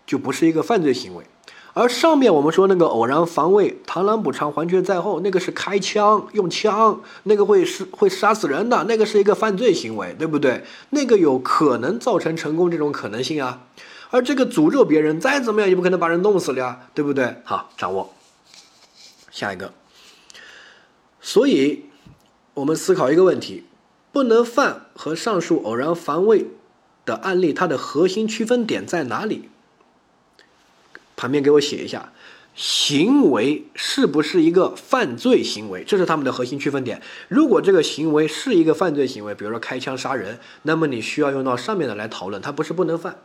[0.05, 1.25] 就不是一个犯罪行为。
[1.75, 10.63] 而上面我们说那个偶然防卫、螳螂捕蝉、黄雀在后，那个是开枪用枪，那个会是会杀死人的，那个是一个犯罪行为，对不对？
[10.91, 13.67] 那个有可能造成成功这种可能性啊。
[14.09, 17.41] 而这个诅咒别人，再怎么样也不可能把人弄死了呀，对不对？
[17.43, 18.13] 好，掌握
[19.29, 19.73] 下一个。
[21.19, 21.89] 所以，
[22.53, 23.65] 我们思考一个问题：
[24.13, 26.47] 不能犯和上述偶然防卫
[27.03, 29.49] 的案例，它的核心区分点在哪里？
[31.15, 32.11] 旁边给我写一下，
[32.55, 35.83] 行为是不是一个犯罪行为？
[35.83, 37.01] 这是他们的核心区分点。
[37.27, 43.17] 如果这个行为是一个犯罪行为，比如说开枪杀人，那么你需要用到上面的来讨论，它不是不能犯。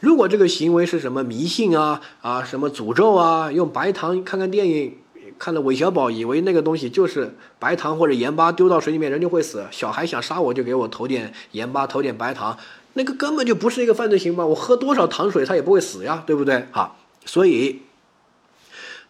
[0.00, 4.98] 如果这个行为是什么迷信啊啊，什么诅咒啊，用白糖看看电影
[5.38, 9.64] 看了韦小宝，以为那个东西就是白糖或者盐巴，丢到水里面人就会死。
[9.70, 12.58] 小孩想杀我就给我投点盐巴，投点白糖，
[12.92, 14.44] 那个根本就不是一个犯罪行为。
[14.44, 16.66] 我喝多少糖水，他也不会死呀，对不对？
[16.70, 17.82] 好，所以。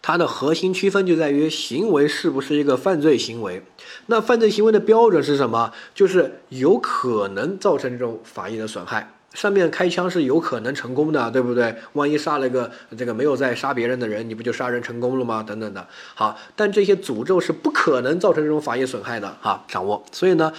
[0.07, 3.63] 它的核心区分就在于行为是不是一个犯罪行为？
[4.05, 5.73] 那犯罪行为的标准是什么？
[5.95, 9.15] 就是有可能造成这种法益的损害。
[9.33, 11.75] 上面开枪是有可能成功的，对不对？
[11.95, 15.43] 万一杀了个这个没有在杀别人的人，你不就杀人成功了吗？
[15.43, 15.89] 等等的。
[16.15, 19.35] 好，但这些诅咒是不可能造成这种法益损害的。
[19.41, 20.05] 哈，掌握。
[20.13, 20.53] 所以呢，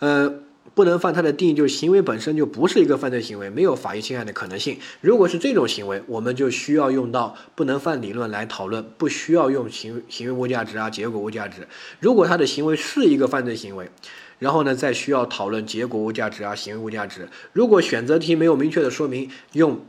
[0.00, 0.40] 呃。
[0.78, 4.78] 不能犯，它的定义就是行为本身就不是一个犯罪行为，没有法益侵害的可能性。
[5.00, 11.66] 如果是这种行为，我们就需要用到不能犯理论来讨论，不需要用行行为无价值啊，结果无价值。
[11.98, 13.90] 如果他的行为是一个犯罪行为，
[14.38, 17.28] 然后呢，再需要讨论结果无价值啊，行为无价值。
[17.52, 19.80] 如果选择题没有明确的说明，用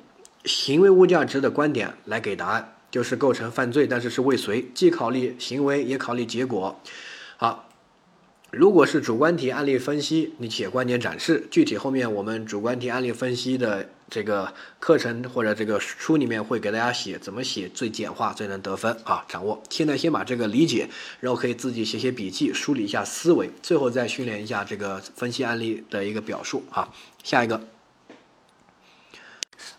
[0.44, 6.82] 行为无价值的观点来给答案，就是构成犯罪，但是是未遂，既考虑行为也考虑结果。
[8.52, 19.62] 如果是主观题案例分析，你写观点展示，具体后面我们主观题案例分析的这个课程或者这个书里面会给大家写怎么写最简化最能得分啊，掌握。
[19.70, 20.90] 现在先把这个理解，
[21.20, 26.90] 然后可以自己写写笔记，梳理一下思维，最后再训练一下这个分析案例的一个表述啊。
[27.24, 27.62] 下一个，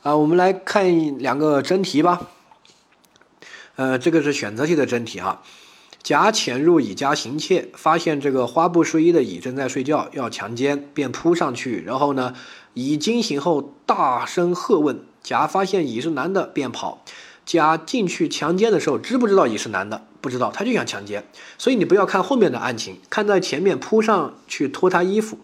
[0.02, 2.28] 啊，我们来看两个真题吧。
[3.74, 5.42] 呃，这个是选择题的真题哈。
[6.02, 11.82] 甲潜入乙家行窃，发现这个花布睡衣的乙正在睡觉，要强奸，便扑上去。
[11.82, 12.34] 然后呢，
[12.74, 17.04] 乙惊醒后大声喝问，甲发现乙是男的，便跑。
[17.44, 20.06] 甲进去强奸的时候，知不知道乙是男的？
[20.20, 21.24] 不知道，他就想强奸。
[21.58, 25.38] 所以你不要看后面的案情，看在前面扑上去脱他衣服。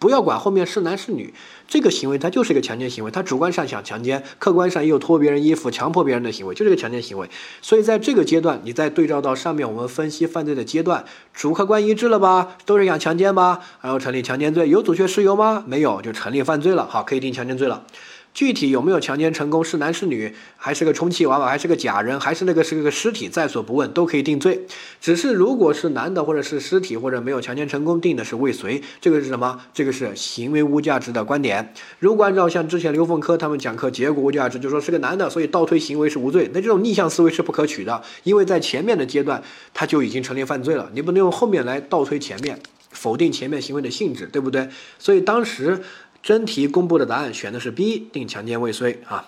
[0.00, 1.34] 不要管后面是男是女，
[1.68, 7.28] 这个行为它就是一个强奸行为，他主观上想强奸，客观上又脱别人衣服强迫别人的行为，就是个强奸行为。
[7.60, 12.56] 所以在这个阶段，你再对照到上面我们分析犯罪的阶段，主客观一致了吧？
[12.64, 13.60] 都是想强奸吧？
[13.82, 15.62] 然后成立强奸罪，有阻却事由吗？
[15.66, 16.88] 没有，就成立犯罪了。
[16.88, 17.84] 好，可以定强奸罪了。
[18.32, 24.66] 具体有没有强奸成功，是男是女，还是个充气娃娃，还是个假人，还是那个是个尸体，在所不问，都可以定罪。
[25.00, 28.80] 只是如果是男的，或者是尸体，或者没有强奸成功，定的是未遂。
[29.00, 29.60] 这个是什么？
[29.74, 31.74] 这个是行为无价值的观点。
[31.98, 36.48] 如果按照像之前刘凤科他们讲课，结果无价值，就说是个男的，所以倒推行为是无罪。
[36.54, 39.42] 那这种逆向思维是不可取的，因为在前面的阶段
[39.74, 42.58] 他就已经成立犯罪了，你不能用后面来倒推前面，
[42.90, 44.68] 否定前面行为的性质，对不对？
[44.98, 45.82] 所以当时。
[46.22, 49.24] 真题公布的答案选的是 B，定强奸未遂啊。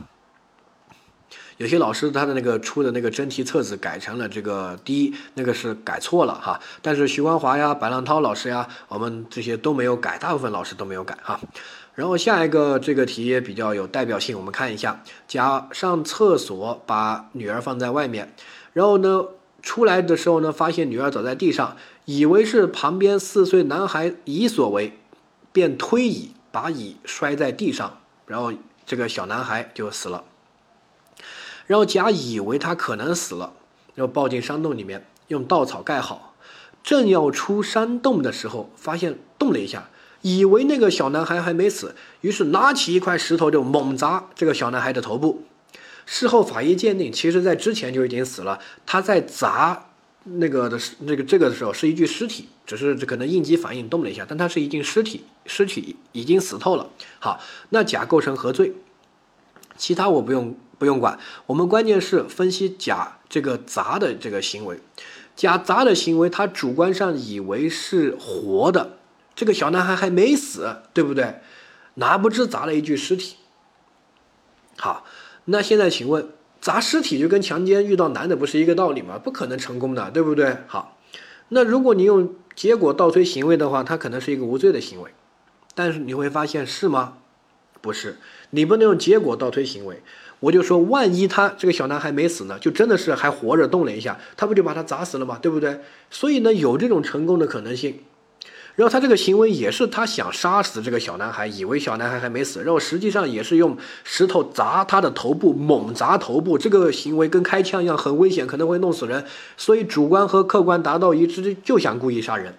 [1.59, 6.61] 有些老师他的那个出的那个真题册子改成了这个 D，那个是改错了哈。
[6.81, 11.39] 但是徐光华呀、白浪涛老师呀，我们这些都没有改，大部分老师都没有改哈。
[11.95, 18.35] 然后下一个这个题也比较有代表性，我们看一下：甲上厕所把女儿放在外面，
[18.73, 19.27] 然后呢
[19.63, 21.77] 出来的时候呢，发现女儿倒在地上，
[22.07, 24.99] 以为是旁边四岁男孩乙所为，
[25.53, 26.32] 便推乙。
[26.53, 28.53] 把乙摔在地上，然后
[28.87, 30.23] 这个小男孩就死了。
[31.67, 33.55] 然后甲以为他可能死了，
[33.95, 36.35] 又抱进山洞里面，用稻草盖好。
[36.85, 39.89] 正要出山洞的时候，发现动了一下，
[40.21, 45.45] 以为那个小男孩还没死，于是拿起一块石头就猛砸这个小男孩的头部。
[46.05, 48.61] 事后法医鉴定，其实在之前就已经死了。
[48.85, 49.87] 他在砸。
[50.25, 56.91] 那个的那个这个的时候是一具尸体，只是这可能应激反应动了一下，但它是一具尸体，尸体已经死透了。
[57.19, 58.73] 好，那甲构成何罪？
[59.77, 64.81] 其他我不用不用管，我们关键是分析甲这个砸的这个行为。
[65.35, 68.99] 甲砸的行为，他主观上以为是活的，
[69.35, 71.41] 这个小男孩还没死，对不对？
[71.95, 73.37] 哪不知砸了一具尸体。
[74.77, 75.05] 好，
[75.47, 76.31] 那现在请问？
[76.63, 79.19] 砸尸体就跟强奸遇到男的不是一个道理吗？
[79.19, 80.59] 不可能成功的，对不对？
[80.69, 80.97] 好，
[81.49, 85.11] 那如果你用结果倒推行为的话，它可能是一个无罪的行为，
[85.75, 87.15] 但是你会发现是吗？
[87.81, 88.17] 不是，
[88.51, 90.03] 你不能用结果倒推行为。
[90.39, 95.41] 我就说，万一他这个小男孩没死呢，就真的是还活着动了一下，他不就把他砸死了吗？
[95.43, 95.81] 对不对？
[96.11, 97.99] 所以呢，有这种成功的可能性。
[98.75, 106.57] 然后他这个行为也是他想杀死这个小男孩，以为小男孩还没死，然后实际上也是用石头砸他的头部，猛砸头部。
[106.57, 109.25] 这个行为跟开枪一样，很危险，可能会弄死人。
[109.57, 112.55] 所以主观和客观达到一致，就想故意杀人。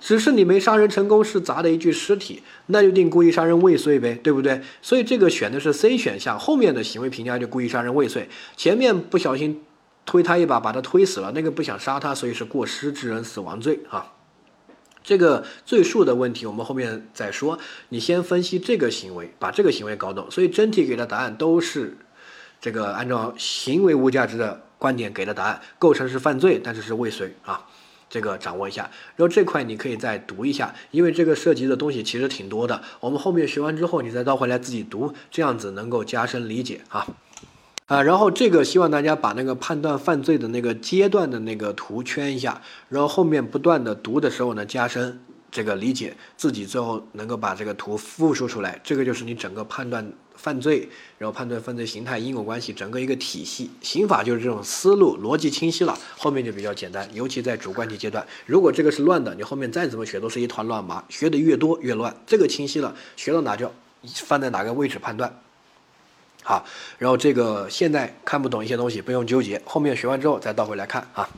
[0.00, 4.60] 只是你没杀人成功，是砸的一具尸体，那就定故意杀人未遂呗，对不对？
[4.82, 8.28] 所以这个选的是 C 选项，后面的行为评价就故意杀人未遂。
[8.56, 9.62] 前面不小心
[10.04, 14.13] 推他一把，把他推死了，那个不想杀他，所以是过失致人死亡罪啊。
[15.04, 17.56] 这个罪数的问题，我们后面再说。
[17.90, 20.28] 你先分析这个行为，把这个行为搞懂。
[20.28, 21.96] 所以真题给的答案都是
[22.60, 24.62] 这个按照行为无价值的。
[24.76, 27.64] 观点给的答案，构成是犯罪，但是是未遂啊。
[28.10, 28.82] 这个掌握一下，
[29.16, 32.82] 然后这块你可以再读一下，因为这个涉及的东西其实挺多的。
[33.00, 37.06] 我们后面学完之后，你再倒回来自己读，这样子能够加深理解啊。
[37.86, 45.20] 啊，然后这个希望大家把那个判断犯罪的那个阶段的那个图圈一下，然后后面不断的读的时候呢，加深
[45.50, 50.12] 这个理解，自己最后能够把这个图复述出来，这个就是你整个判断。
[50.36, 57.08] 犯罪，然后判断犯罪形态、因果关系，整个一个体系，刑法就是这种思路，逻辑清晰了，后面就比较简单。
[57.14, 62.14] 尤其在主观题阶段，如果这个是乱的，你后面再怎么学都是一团乱麻，学的越多越乱。
[62.26, 63.72] 这个清晰了，学到哪就
[64.02, 65.40] 放在哪个位置判断。
[66.44, 66.64] 好，
[66.98, 71.28] 然后这个现在看不懂一些东西不用纠结，后面学完之后再倒回来看啊。